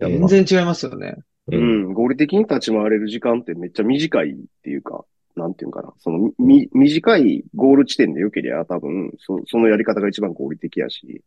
[0.00, 1.16] 全然違いますよね。
[1.50, 5.04] うん、合理的に立ち回れる時間ってめっちゃ短いっていうか、
[5.34, 5.94] なんていうかな。
[5.98, 11.22] その、み、短いゴール地点で良ければ多分、そ、そのやり方が一番合理的やし、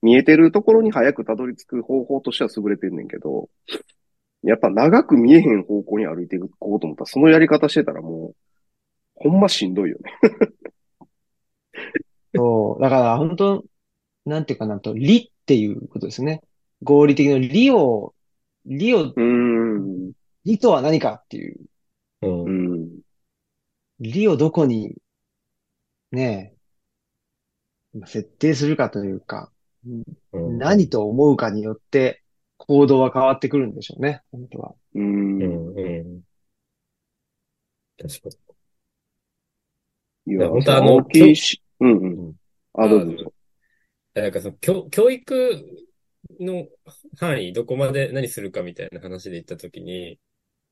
[0.00, 3.48] 見えてるところに早くたどり着く方法としては優れてんねんけど、
[4.42, 8.36] やっぱ長く見えへん方向に歩いていこうと思ったら、そのやり方してたらもう、
[9.16, 10.12] ほんましんどいよね。
[12.34, 12.82] そう。
[12.82, 13.64] だから本当、
[14.24, 16.42] なんていうかなと、理っていうことですね。
[16.82, 18.14] 合理的な理を、
[18.66, 20.12] 理を、うん。
[20.44, 21.60] 理とは何かっていう、
[22.22, 22.50] うんう。
[22.86, 23.00] ん。
[24.00, 24.94] 理をどこに、
[26.12, 26.54] ね
[27.94, 29.50] え、まあ設定するかというか、
[29.84, 30.04] うん
[30.58, 32.22] 何と思うかによって
[32.56, 34.74] 行動は変わってくるんでしょうね、本当は。
[34.94, 35.00] う。
[35.00, 35.74] うんん。
[35.76, 35.80] う
[36.18, 36.22] ん。
[37.98, 38.28] 確か
[40.26, 40.32] に。
[40.34, 42.34] いいや本当あの青木し、うんううんん。
[42.74, 43.34] あ、どうぞ。
[44.14, 45.64] なんかその教、教育
[46.40, 46.66] の
[47.18, 50.20] 範囲、どこまで何するかみたいな話で言ったときに、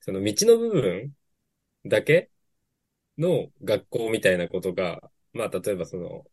[0.00, 1.12] その道の部分
[1.86, 2.30] だけ
[3.18, 5.00] の学校みたいなことが、
[5.32, 6.24] まあ例えばその、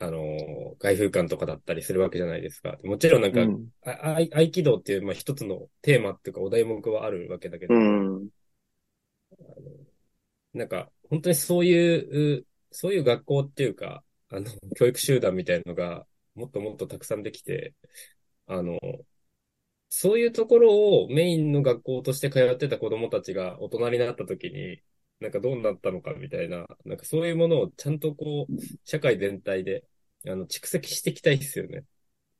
[0.00, 2.78] あの、外風館とかだったりするわけじゃないですか。
[2.84, 8.28] もちろんなんか、うんあ合合気道っていう、まあ一つのテーマっていうかお題目はあるわけだけど、うん。
[10.52, 14.46] なんか、本当にそういう、うそういう学校っていうか、あの、
[14.76, 17.74] 教育集団みたいのが、もっともっとたくさんできて、
[18.46, 18.78] あの、
[19.88, 24.82] そういうところをメインの学校として通ってた子供たちが大人になった時に、
[25.20, 28.52] なんかどうなったのかみたいな、なんかそういうものをちゃんとこう、
[28.84, 29.84] 社会全体で、
[30.26, 31.84] あの、蓄積していきたいですよね。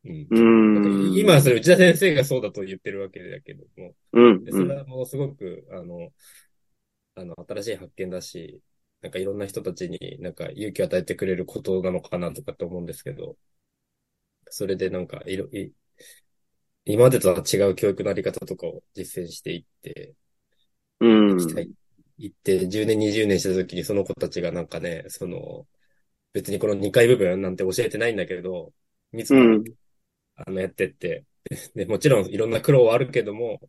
[0.04, 0.28] うん。
[0.30, 0.34] う
[0.74, 1.16] なん。
[1.16, 4.44] 今はそれ内田先生がそうだと言ってるわけだけども、うん。
[4.44, 6.12] で、それはものすごく、あの、
[7.14, 8.60] あの、新しい発見だし、
[9.04, 13.36] なんかいろんな人たちになんか勇気を与えてくれることなのかなとかって思うんですけど、
[14.50, 15.72] それでなんかいろ、い
[16.86, 20.14] 今までとは違う教育のあり方とかを実践していって、
[21.00, 21.30] うん。
[21.30, 21.70] いきたい。
[22.18, 25.66] 行って、10年、20年した時にその子たちがなんかね、その、
[26.32, 28.74] 別にこの2回部分なんて教えてないんだけど、
[29.12, 29.64] 自ら、うん。
[30.36, 31.26] あの、やってって。
[31.74, 33.60] で、もちろんいろんな苦労はあるけども、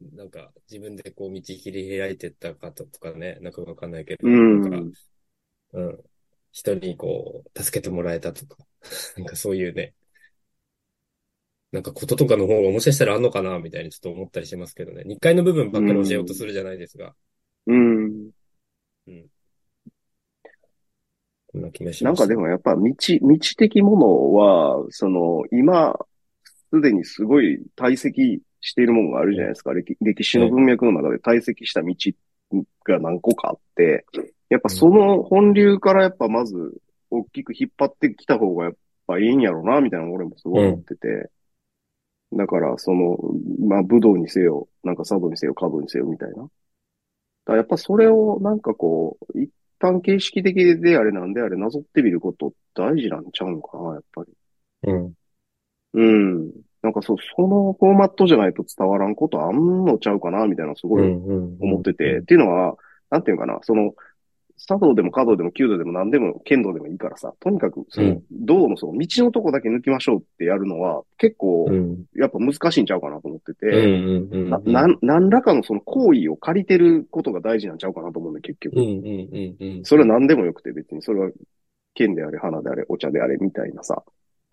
[0.00, 4.98] なんか自分でこう道切り開いてったかとかね、なんかわかんないけど、うんなんか、
[5.72, 6.00] うん。
[6.52, 8.56] 人にこう、助けてもらえたとか、
[9.16, 9.94] なんかそういうね、
[11.72, 15.02] なんかこととかの方がもしかしたらあんのかな、みたいにちょっと思ったりしますけどね。
[15.04, 17.14] 2階の部分ばっかり教えようとするじゃないですが、
[17.66, 18.30] うん。
[21.48, 22.24] こんな気がしなんました。
[22.24, 25.98] かでもやっぱ道、道的ものは、その、今、
[26.70, 29.72] すでにすごい堆積しているものがあるじゃないですか。
[29.72, 31.94] 歴歴史の文脈の中で堆積した道
[32.84, 34.04] が何個かあって、
[34.48, 36.56] やっぱその本流からやっぱまず
[37.10, 38.74] 大きく引っ張ってきた方がやっ
[39.06, 41.30] ぱいいんやろうな、みたいなの俺もすごい思ってて。
[42.32, 43.18] だから、その、
[43.60, 46.34] まあ、武道にせよ、なんか佐渡にせよ、華道にせよ、みたいな。
[46.36, 46.50] だか
[47.52, 54.32] らやっぱそれをなんかこう、一旦形式的であれなんであれなぞってみること大事なんちゃうのかな、やっぱり。
[54.82, 55.14] うん。
[55.94, 56.52] うん。
[56.86, 61.02] なんかそう、そのフォーマットじゃないと伝わらんことあんのちゃうかな、みたいなすごい。
[61.58, 62.18] 思ってて。
[62.18, 62.76] っていうのは、
[63.10, 63.92] なんていうかな、その、
[64.56, 72.04] 茶道でも華道でも弓道でも何でも剣道でもいいからさ、とにかく、その、うん道のその道のとこだけ抜きましょうってやるのは、結構う、ん。
[72.14, 74.30] やっぱ難しいんちゃうかなと思ってうん。
[74.30, 74.50] て。
[74.50, 78.36] な、なん、何らかのその行為を借りてることが大事なんちゃうかなと思うん。
[78.84, 79.56] うん。
[79.60, 79.84] うん。
[79.84, 81.30] それは何でもよくて別に、それは
[81.94, 84.04] 剣であれ、花であれ、お茶であれ、みたいなさ。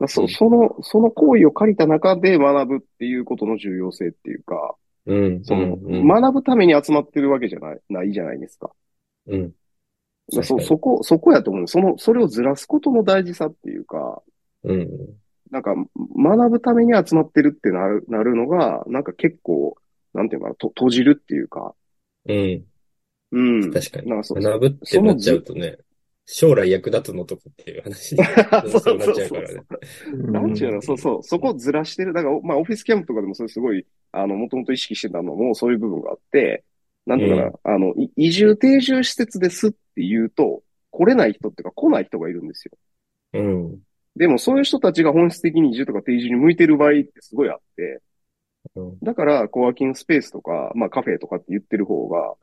[0.08, 4.76] そうんその、その行為を借りた中で学ぶっていうことの重要性っていうか、
[5.06, 5.44] うん。
[5.44, 6.08] その、うん。
[6.08, 8.72] 学ぶために集まってるわけじゃない、ないじゃないですか。
[9.28, 9.52] うん。
[10.30, 11.68] そ、そこ、そこやと思う。
[11.68, 14.22] その、それをずらすことの大事さっていうか、
[14.64, 14.90] うん。
[15.52, 15.76] なんか、
[16.18, 19.76] 学ぶために集まってるってなる、なるのが、なんか結構、
[20.14, 21.76] なんていうのかな、と、閉じるっていうか、
[22.26, 22.66] うん。
[23.32, 23.72] うん。
[23.74, 24.10] 確かに。
[24.10, 25.78] なんかそ、学ぶってなっちゃうとね、
[26.26, 28.24] 将来役立つのとかっていう話に
[28.72, 29.62] そうそうなっそうそうちゃうからね。
[30.32, 32.14] なんちゅうの、そうそう、そこをずらしてる。
[32.14, 36.64] だから、まあ、オフィスキャンプとかでもそれすごい、あの、もともと意識してたのも、そういう部分があって、
[37.06, 42.78] なんていうかな、あの、い移住定住施設ですって言うと、来れない人っていうか来ない人がいるんですよ。
[43.34, 43.80] うん。
[44.16, 48.02] でも、そういう人たちが本質的に移住とか定住に向いてる場合ってすごいあって、
[48.76, 49.00] うん。
[49.02, 52.36] だから、コワーキングスペースとか、まあ、カフェとかって言ってる方が、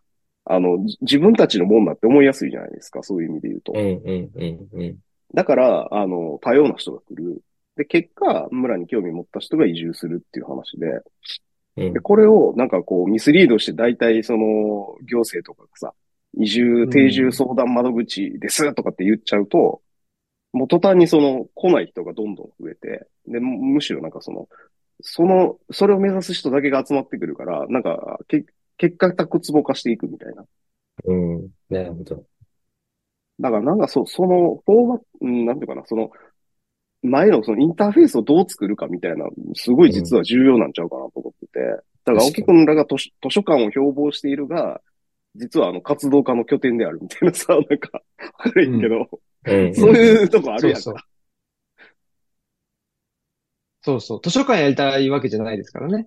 [0.53, 3.77] あの、じ自分たちのもんだって思いやすいじゃないですか、そういう意味で言うとう。
[3.77, 3.79] ん。
[3.79, 4.31] うん。
[4.35, 4.69] うん。
[4.73, 4.99] うん。
[5.35, 7.43] だから、あの、多様な人が来る。
[7.77, 10.87] で、結果、村に興味持った人が移住するっていう話で、
[11.77, 15.95] うんで、これをなんかこうミスリードして大体その行政とかがさ、
[16.37, 19.81] 移住、定住相談窓口ですとかって言っちゃうと、
[20.53, 24.49] もう途端にその来ない人がどんどん増えて、で、むむしろなんかその、
[25.01, 28.45] その、それを目指す人だけが集まってくるから、なんか、け
[28.81, 30.43] 結果タクツボ化していくみたいな。
[31.05, 31.49] うん。
[31.69, 32.25] なるほど。
[33.39, 36.11] だからなんかそ、その、フォーマット、うんなんていうかな、その、
[37.03, 41.61] 前のそのインターフェースをどう作るかみたいな、すごい実は重要なんちゃうかなと思ってて。
[41.61, 44.81] だから、青木くんらが図書図書館を標榜しているが、
[45.35, 48.03] 実はあの活動家の拠点であるみたいなさ、なんか、
[48.39, 49.11] わかるんけど、
[49.45, 49.75] うん。
[49.75, 50.83] そういうとこあるやんか。
[50.83, 50.95] そう
[53.83, 54.21] そうそう。
[54.23, 56.07] 図書館やりたいわけじゃないですからね。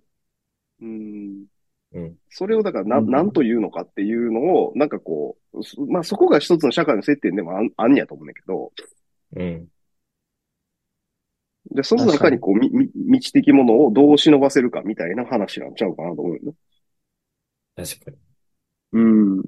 [0.82, 1.46] うん。
[1.94, 2.16] うん。
[2.30, 8.72] それをだからな、うんなんというのかっていうのを、なんかこう、すまあそこが一つの社会の接点でもあんあんやと思うんだけど、
[9.36, 9.68] うん。
[11.72, 16.54] で、その中にこう、み、み、未知的ものをどう忍ばせるかみたいな話なんちゃうかなと思うよね。
[17.76, 18.18] 確かに。
[18.94, 19.44] うん。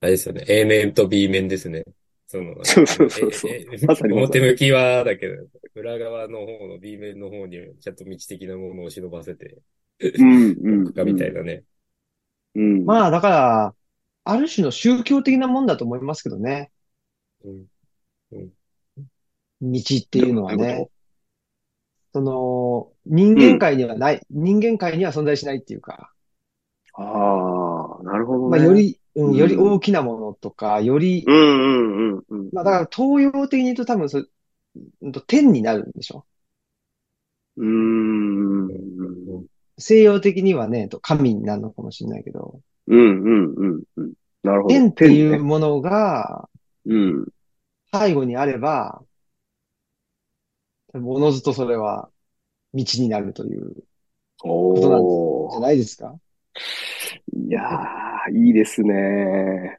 [0.00, 0.44] あれですよね。
[0.48, 1.84] A 面と B 面ですね。
[2.30, 9.56] その、そうそうそうそうええまさに表向きはだけど、裏側の方の B 面の方にちゃんと未知的なものを忍ばせて、
[9.98, 10.92] うん、うん。
[10.92, 11.64] かみたいなね。
[12.54, 12.84] うん。
[12.84, 13.74] まあ、だから、
[14.24, 16.70] ある種の宗教的なもんだと思いますけどね。
[17.42, 18.50] うん。
[19.62, 20.86] 道っていうのはね。
[22.12, 26.12] その、人間界にはない、人間界には存在しないっていうか、
[26.94, 28.66] ああ、なるほどまあ、ね。
[28.66, 32.48] よ、り、うん、うんより大きなものとか、より、うんうんうんうん。
[32.52, 34.24] まあ、だから東洋的に言うと多分そ、
[35.26, 36.24] 天になるんでしょ？
[37.56, 38.68] うーん。
[39.76, 44.12] 西洋的にはね、と神になるのかもしれないけど、うんうんうんうん。
[44.42, 44.74] なるほど。
[44.74, 45.38] 天っていうね。
[45.38, 46.48] ものが
[46.86, 47.26] うん。
[47.92, 49.02] 背後にあれば、
[50.94, 52.08] おのずとそれは
[52.74, 53.74] 道になるという
[54.38, 55.02] ことなん
[55.50, 55.60] じゃ。
[55.60, 56.14] ないですか？
[57.34, 59.78] いやー、いいですね。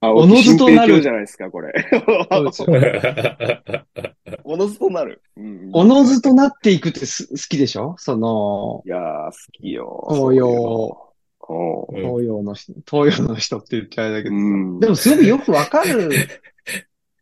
[0.00, 1.72] あ、おのずとなるじゃないですか、これ。
[4.44, 5.22] おのずとなる。
[5.36, 7.96] うんおのずとなっていくってす好きでしょ？
[7.98, 10.06] その、いやー、好きよ。
[10.10, 11.02] 東洋
[11.48, 14.34] 東洋の人、東洋の人って言っちゃあれだけど。
[14.34, 14.80] うん。
[14.80, 16.08] でもすごくよくわかる、 よ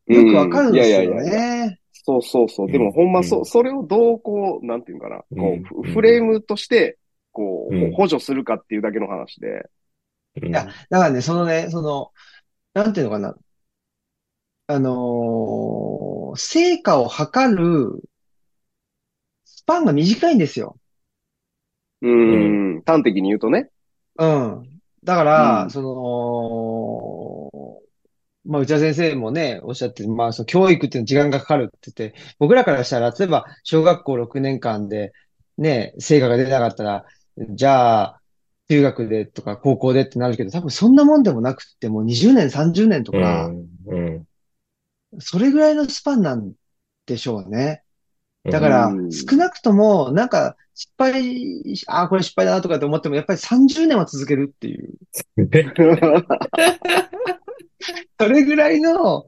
[0.08, 1.32] うんくわかるんですよいやいやいや
[1.68, 1.80] ね。
[1.92, 2.70] そうそうそう。
[2.70, 6.98] でもうんほんまそ、うんそれをどうこう、なんていうかな、こうフフレームとして、
[7.32, 9.68] こう、うん補助するかっていうだけの話で。
[10.36, 12.12] いいや、だからね、そのね、その、
[12.74, 13.36] なんていうのかな。
[14.66, 18.02] あのー成果を測る
[19.46, 20.78] スパンが短いんですよ。
[22.02, 22.10] うー
[22.78, 23.70] ん、端的に言うとね。
[24.18, 24.80] うん。
[25.02, 27.80] だから、うんその、
[28.44, 35.12] まあ、内田先生もね、おっしゃって、まあ、その教育っていうのは時間がかかるって言って、僕らからしたら、例えば、小学校6年間で、
[35.58, 37.04] ね、成果が出なかったら、
[37.38, 38.20] じゃあ、
[38.68, 43.68] 中学でとか高校でってなるけど、多分そんなもんでもなくって、もう20年、30年とか、うん。
[43.86, 44.26] うん。
[45.20, 46.52] それぐらいのスパンなん
[47.06, 47.82] でしょうね。
[48.44, 54.90] だからうん、少なくとも、なんか、失敗、ああ、これ失敗だなとかって思っても、やっぱり30年は続けるっていう。
[58.20, 59.26] それぐらいの、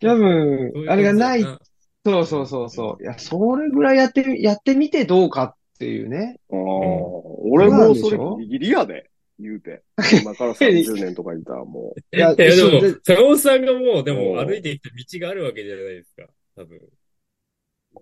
[0.00, 1.42] 多分、あれがない。
[1.42, 3.02] そうそうそうそう。
[3.02, 6.38] いや、それぐらいやってみ、やってみてどうかっていうね。
[6.50, 9.82] あー俺もうそれギリギリやで、言うて。
[10.22, 16.26] 今から30年とか言ったらもいやいや、でも坂本さんがもう、でもうん歩いてきた道があるわけじゃないですか。
[16.56, 16.78] 多分。
[16.78, 16.80] う、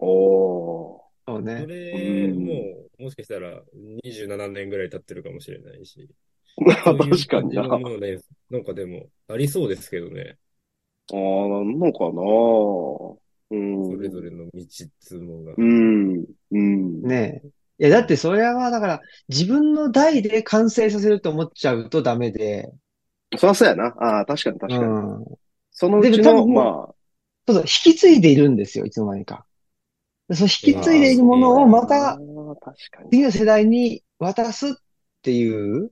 [0.00, 1.66] おそそうね。
[1.66, 3.62] れ、うんもう、もしかしたら
[4.04, 6.08] 27年ぐらい経ってるかもしれないし。
[6.58, 6.84] ー。
[6.84, 7.62] そういう確かにな。
[7.62, 8.18] ものね、
[8.50, 10.36] なんかでも、ありそうですけどね。
[11.10, 12.22] あー、なんのかな
[13.50, 13.86] うん。
[13.86, 15.54] それぞれの道っつうのが。
[15.56, 16.24] うん。
[16.50, 17.02] うん。
[17.02, 17.48] ねえ。
[17.82, 22.72] いや、だってそれは、だから、自分の代で完成させると思っちゃうとダメで、
[23.36, 23.86] そりゃそうやな。
[23.98, 24.92] ああ、確かに確うかに。
[24.92, 25.24] ん。
[25.72, 26.64] そのうちの、まあ、
[27.48, 29.44] そうそう、引き継いでいるんですよ、いつの間にか。
[30.28, 32.20] でその引き継いでいるものをまあた。
[33.10, 34.72] 次の世代に渡すっ
[35.22, 35.90] ていう、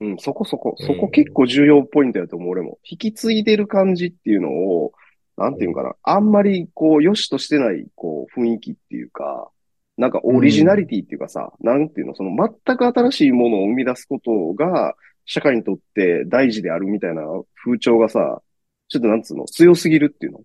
[0.00, 2.78] うん、そこそこ、うんそこ結構重要ポイントやと思う、俺も。
[2.82, 4.92] 引き継いでる感じっていうのを、
[5.36, 9.50] なんていうんかな、あんまりこう、良しとしてない、こう、雰囲気っていうか、
[9.98, 14.94] なんかオリジナリティっていうかさ、なんていうの、その全く新しいものを生み出すことが、
[15.26, 17.22] 社会にとって大事であるみたいな
[17.62, 18.40] 風潮がさ、
[18.88, 20.38] ちょっとなんつうの、強すぎるっていうの。
[20.38, 20.44] うん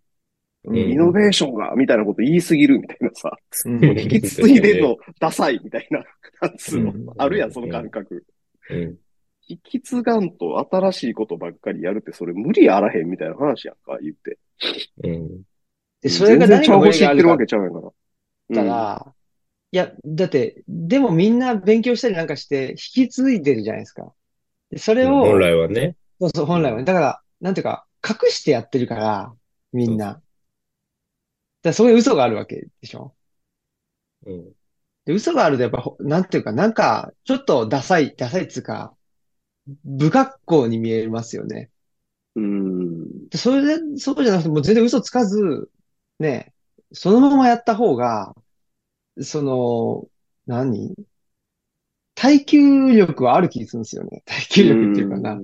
[0.78, 6.04] イノベーションが、みたいなこと言いすぎるみたいなさ、うん引き継いでんのダサいみたいな、
[6.42, 8.26] なんつうのうん、あるやん、その感覚。
[8.70, 8.98] うん。
[9.46, 14.40] 引き継がんと新しいことばっかりやるってそれ無理あらへんみたいな話やんか、言って。
[15.04, 15.42] うん。
[16.02, 17.88] で、それが全然ちゃう何が無理があるか星言ってるわけちゃうやんから。
[17.88, 17.92] っ
[18.54, 19.14] たら、
[19.74, 24.14] いや、だって、でもみんな勉強したりなんかして引き継いでるじゃないですか。
[24.70, 25.96] でそれを、本来はね。
[26.22, 26.84] そうそう、本来はね。
[26.84, 29.34] だから、なんていうか、隠してやってるから、
[29.72, 30.22] みんな。
[31.64, 33.16] だそこに嘘があるわけでしょ
[34.28, 34.54] うん。
[35.06, 38.96] で、嘘があるとやっぱほ、なんていうか、なんか、ちょっとダサい、ダサいっつうか、
[40.00, 41.72] 不格好に見えますよね。
[42.36, 43.30] うん。
[43.30, 45.70] でそれで、そうじゃなくて、もう全然嘘つかず、
[46.20, 46.54] ね、
[46.92, 48.36] そのままやった方が、
[49.22, 50.08] その、
[50.46, 50.96] 何？
[52.16, 54.24] 耐久力はある気がするんですよね。
[54.26, 55.40] 耐久力っていうかな。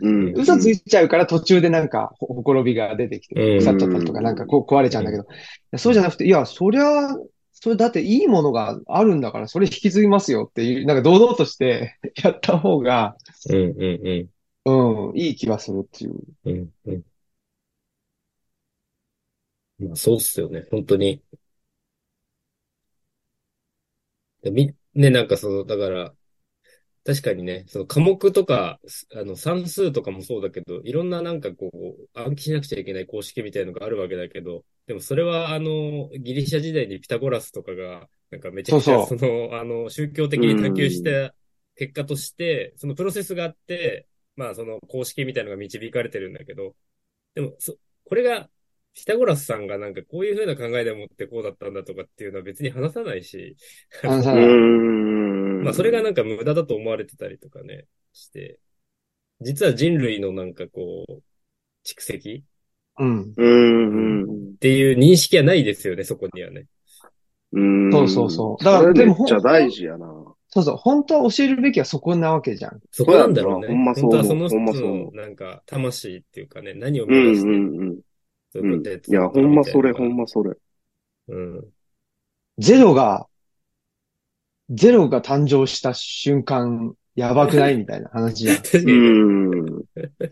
[0.00, 0.32] うん。
[0.36, 5.26] 嘘ついちゃうから途中でなんか、ほほころびが出てきて、うん腐っちゃったりとか、なんかこう壊れちゃうんだけど、
[5.78, 7.08] そうじゃなくて、いや、そりゃ、
[7.52, 13.16] それだっていいものがあるんだから、それ引き継ぎますよっていう、なんか堂々として やった方が、
[13.50, 14.28] うんうん
[14.64, 15.08] うん。
[15.10, 16.14] うん、いい気がするっていう。
[16.44, 17.02] うんうん。
[19.78, 20.66] まあそうっすよね。
[20.70, 21.22] 本当に。
[24.37, 26.14] でみ、ね、なんかその、だから、
[27.04, 28.80] 確かにね、その科目とか、
[29.14, 39.16] あの算数とかもそうだけど、いろんななんかこう、暗記しなくちゃいけない公式みたいのがあるわけだけど、でもそれはあの、ギリシャ時代にピタゴラスとかが、なんかめちゃくちゃそそう。
[39.16, 41.34] の、あの、宗教的に探求した
[41.76, 46.76] 結果として、そのプロセスがあって、まあその公式みたいなのが導かれてるんだけど、
[47.34, 48.50] でも、そ、これが、
[48.94, 53.56] ピタゴラスさんがなんかこういう風な考えでもってこうだったんだとかっていうのは別に話さないし、
[54.02, 55.62] うあのさ、ん。
[55.62, 58.58] まあそれがなんか無駄だと思われてたりとかね、して、
[59.40, 61.22] 実は人類のなんかこう、
[61.84, 62.44] 蓄積
[62.98, 63.32] うん。
[63.36, 64.24] うん。
[64.24, 64.52] うん。
[64.54, 66.66] っていう認識はないですよね、そこにはね。
[67.52, 67.92] うん。
[67.92, 70.06] そうそうそうだからでもめっちゃ大事やな。
[70.50, 72.80] そうそう、本当は教えるべきはそこなわけじゃん。
[72.90, 73.68] そこなんだろうね。
[73.68, 78.02] ほんまそう本当はその人のなんか魂っていうかね、何をう目指して、
[78.56, 80.16] んういうことやっていや、ほんまそれ、ほんま。
[80.18, 80.56] まそれ。
[81.28, 81.64] うん。
[82.58, 83.26] ゼロが、
[84.70, 88.56] ゼロが誕生した瞬間、やばくないみたいな話じゃん。
[88.62, 88.94] 確かう。
[88.94, 89.84] ん。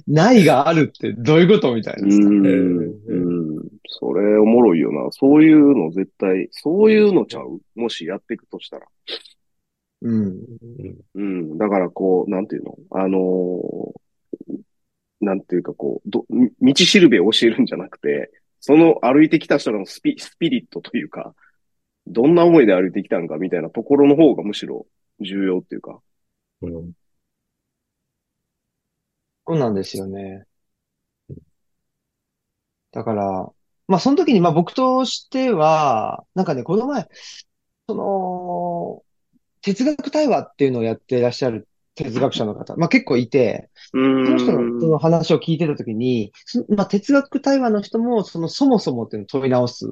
[0.07, 3.69] ないがあるってどういうことみたいなうん。
[3.89, 5.09] それおもろいよな。
[5.11, 7.61] そういうの絶対、そういうのちゃう？
[7.75, 8.87] もしやっていくとしたら。
[10.03, 10.45] うん。
[11.14, 11.59] うん。
[11.59, 12.79] だからこう、なんていうの？
[12.91, 13.93] あのー
[15.21, 16.27] なんていうかこう、ど、
[16.61, 21.35] み道しるべを教えるんじゃなくて、その歩いてきた人のスピ、スピリットというか、
[22.07, 24.87] どんな思いで歩いてきたんかみたいなところの方がむしろ
[25.21, 26.01] 重要っていうか。
[26.62, 26.93] うん。
[29.47, 30.45] そうなんですよね。
[32.93, 33.53] だから、
[33.89, 37.09] まあその時にまあ僕としては、なんかね、この前、
[37.89, 39.05] その、
[39.62, 44.57] 哲学対話っていうのをやっていらっしゃる哲学者の方、まあ結構いて、うその人ん。
[44.57, 49.86] のその話を聞いてた時に、そまあ哲学対話の人もそのそもそもっていうのを問い直す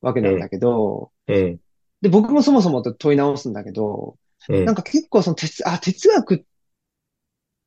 [0.00, 1.60] わけなんだけど、うん。
[2.02, 4.64] で、僕もそもそもって問い直すんだけど、うん。
[4.64, 6.46] なんか結構その哲、あ、哲学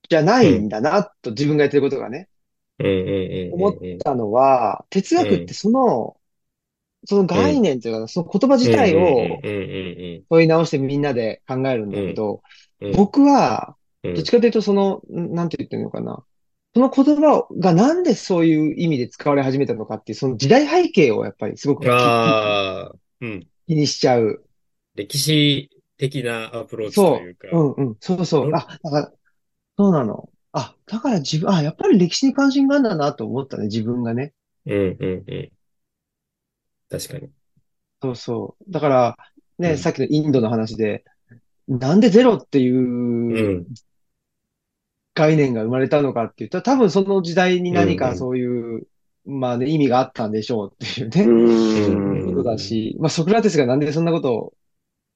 [0.10, 2.30] じゃないんだな、と自分がやってることがね。
[3.50, 6.18] 思ったのは、哲学ってその、
[7.08, 9.46] その概念というか、その言葉自体を
[10.30, 12.44] 問い直してみんなで考えるんだけど、うん。
[12.96, 16.24] 僕は、うん、どっちかというとその、んなんて言ってるのかな。
[16.74, 21.88] その言葉がなんでそういう意味で使われ始めたのかっていう、その時代背景をやっぱりすごく気
[23.76, 24.44] にしちゃう。
[24.96, 27.48] 歴史的なアプローチというか。
[27.52, 27.98] うんうん。
[28.00, 28.52] そうそうう。
[28.52, 29.12] んあ、だから、
[29.78, 30.30] そうなの。
[30.54, 34.34] あ、だから自分、あ、やっぱり歴史に関心があるんだなと思ったね、自分がね。
[34.66, 35.52] うんうんうん。
[36.90, 37.30] 確かに。
[38.02, 38.72] そうそう。
[38.72, 39.18] だから、
[39.60, 41.04] ね、うんさっきのインドの話で、
[41.68, 43.68] なんでゼロっていううん。
[45.14, 48.18] 概念が生まれたのかって言ったら、多分その時代に何かうんうん。
[48.18, 48.88] そういう、
[49.26, 52.36] まあね、意味があったんでしょうっていうね、うん。
[52.36, 54.54] ことだし、まあソクラテスがなんでそんなことを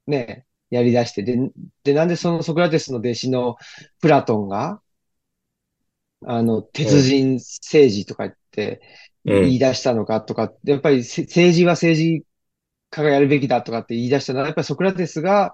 [0.08, 1.38] ね、やり出して、で、
[1.84, 3.56] で、なんでそのソクラテスの弟子の
[4.02, 4.82] プラトンが、
[6.26, 8.82] あの、鉄人政治とか言って
[9.26, 9.42] うん。
[9.44, 12.26] 言い出したのかとか、やっぱりせ政治は政治
[12.92, 15.54] 家がやるべきだとかって言い出したのは、やっぱりソクラテスが、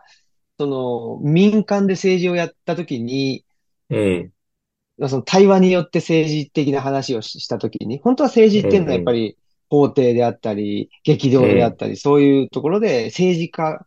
[0.58, 3.46] その民間で政治をやったときに、
[3.90, 4.32] うん。
[5.08, 9.38] その対話によって政治的な話をししたときに、本当は政治っていうのはやっぱり
[9.70, 13.86] 法廷であったり、激動であったり、そういうところで政治家、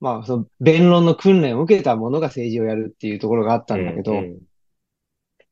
[0.00, 4.38] まあその弁論の訓練を受けた者が政治をやるっていうところがあったんだけど、うん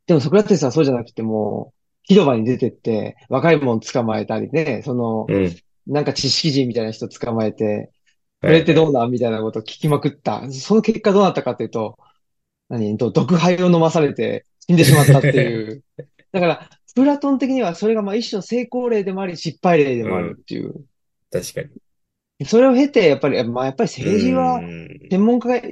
[0.08, 5.54] でもソクラテスはそうじゃなくてもう、広場に出てって、若い者捕まえたりね、その、うん。
[5.86, 7.90] なんか知識人みたいな人捕まえて、
[8.40, 9.10] これってどうなん？
[9.10, 10.50] みたいなことを聞きまくった。
[10.52, 11.98] その結果どうなったかっていうと、
[12.68, 12.96] 何？
[12.96, 15.82] と毒灰を飲まされて死んでしまったっていう。
[16.30, 20.74] だから、プラトン的にはそれがまあ一種の成功例でもあり、失敗例でもあるっていう。
[21.32, 21.62] 確か
[22.40, 22.46] に。
[22.46, 25.62] それを経て、やっぱり、まあやっぱり政治はうん専門家がや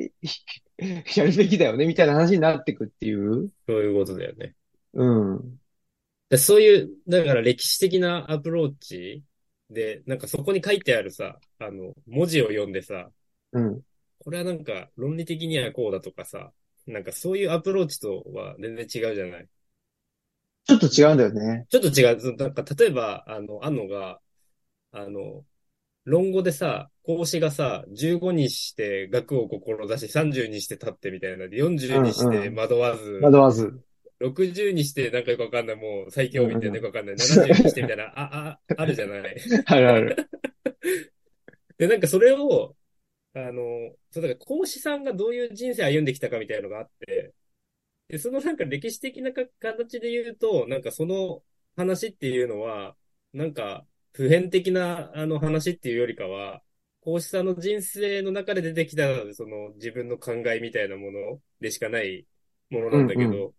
[1.24, 3.50] るべきだよね、みたいな話になっていくっていう。
[3.68, 4.54] そういうことだよね。
[4.94, 5.58] うん。
[6.28, 9.22] でそういう、だから歴史的なアプローチ
[9.70, 13.10] で、なんかそこに書いてあるさ、あの、文字を読んでさ、
[13.52, 13.82] うん。
[14.18, 16.52] これはなんか論理的にはこうだとかさ、
[16.86, 19.48] なんかそういうアプローチとは全然違うじゃない？
[20.64, 21.66] ちょっと違うんだよね。
[21.68, 22.36] ちょっと違う。
[22.36, 24.20] なんか例えば、あの、あんのが、
[24.92, 25.44] あの、
[26.04, 33.82] 論語でさ、孔子がさ、15にして学を志し、30にして立ってみたいなで、40にして惑わず、惑わず。
[34.18, 37.16] 60にしてなんかよくわかんない、もう最強みたいなよくわかんない。
[37.16, 39.36] 70にしてみたいな、あ、あ、あるじゃない。
[39.66, 40.16] あるある。
[41.78, 42.76] で、なんかそれを、
[43.34, 47.34] あの、そうだから講師さんがどういう人生歩んできたかみたいなのがあって、
[48.08, 51.42] で、そのなんか歴史的なか形で言うと、なんかその
[51.76, 52.96] 話っていうのは、
[53.32, 56.62] なんか普遍的なあの話っていうよりかは、
[57.00, 62.26] 講師さんの人生の中で出てきた、その自分の考えみたいなものでしかない
[62.70, 63.52] ものなんだけど、うん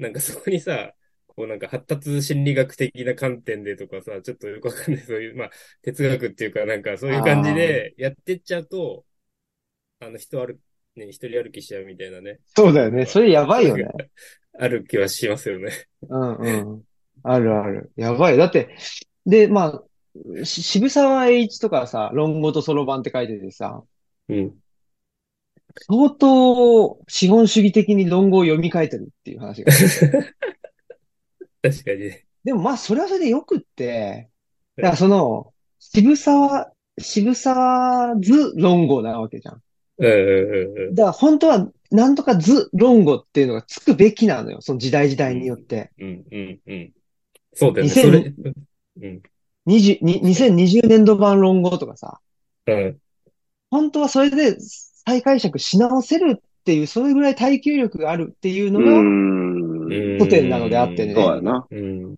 [0.00, 0.94] なんかそこにさ、
[1.26, 5.50] こうなんか発達心理学的な観点でとかさ、ちょっとよくわかんない、そういう、まあ、
[5.82, 9.04] 哲学っていうかなんかそういう感じでやってっちゃうと、
[10.00, 10.54] あの人歩、
[10.96, 12.38] ね、一人歩きしちゃうみたいなね。
[12.56, 13.04] そうだよね。
[13.04, 13.84] それやばいよね。
[14.58, 15.70] ある気はしますよね。
[16.08, 16.84] うんうん。
[17.22, 17.92] あるある。
[17.96, 18.38] やばい。
[18.38, 18.74] だって、
[19.26, 19.82] で、ま
[20.40, 23.82] あ、し渋沢栄一とかさ、論語とそろばんって書いててさ、
[24.28, 24.54] うん。
[25.86, 29.72] 相当資本主義的に論語を読み替えてるっていう話が。
[31.62, 32.24] 確かにね。
[32.44, 34.30] でもまあ、それはそれでよくって、
[34.76, 39.62] だからその、渋沢、渋沢図論語なわけじゃん。
[39.98, 40.94] うんうんうんうん。
[40.94, 44.60] だから本当は、なんとか図論語っていうのがつくべきなのよ。
[44.60, 45.90] その時代時代によって。
[45.98, 46.92] うんうんうん。
[47.52, 47.92] そうだよね。
[47.92, 48.34] 2000それ、
[49.02, 49.22] うん。
[49.66, 52.20] 20に2020年度版論語とかさ、
[52.66, 52.98] うん。
[53.70, 54.56] 本当はそれで
[55.06, 59.88] 再解釈し直せるっていう、それぐらい耐久力があるっていうのがん。
[60.18, 61.66] 古典なのであってねそうやな。
[61.70, 62.14] うん。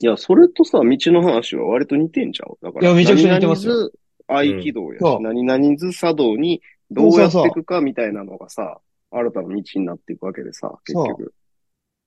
[0.00, 2.58] いや、それとさ、道の話は割と似てんちゃう？
[2.60, 3.90] だから、いやめちゃくちゃ似てますよ
[4.26, 6.60] 合気道やし、そう何々図茶道に
[6.90, 11.34] どうやっていくかみたいなのがさ、新たな道になっていくわけでさ、結局。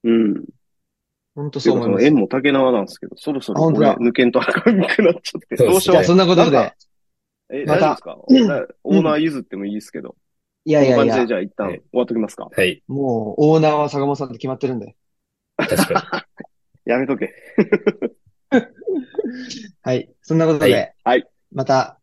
[0.04, 0.46] うん。
[1.36, 2.02] 本当そそう思います。
[2.02, 5.56] の縁も竹縄なんですけど、そろそろ抜けんとあかんくなっちゃって。
[5.56, 6.04] どうしよう。
[6.04, 6.74] そんなことで。
[7.52, 8.68] え、また大丈夫ですか？
[8.84, 10.16] オーナー譲ってもいいですけど。
[10.68, 12.50] いやいやいやこの感じで、じゃあ一旦はい終わっときますか？
[12.56, 12.84] はい。
[12.88, 14.96] もう、オーナーは坂本さんって決まってるんで。
[15.58, 16.28] 確か
[16.86, 17.34] やめとけ。
[19.82, 20.10] はい。
[20.22, 22.00] そんなことで、はいはいまた、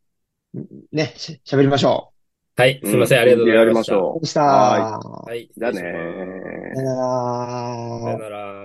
[0.92, 2.12] ね、し喋りましょ
[2.58, 2.62] に。
[2.62, 2.80] はい。
[2.84, 3.20] すいません。
[3.20, 3.64] ありがとうございました。
[3.64, 4.20] やりましょう。
[4.20, 4.42] でした。
[4.42, 5.50] ははい。
[5.56, 8.61] じゃあね失礼しますさよならさよなら。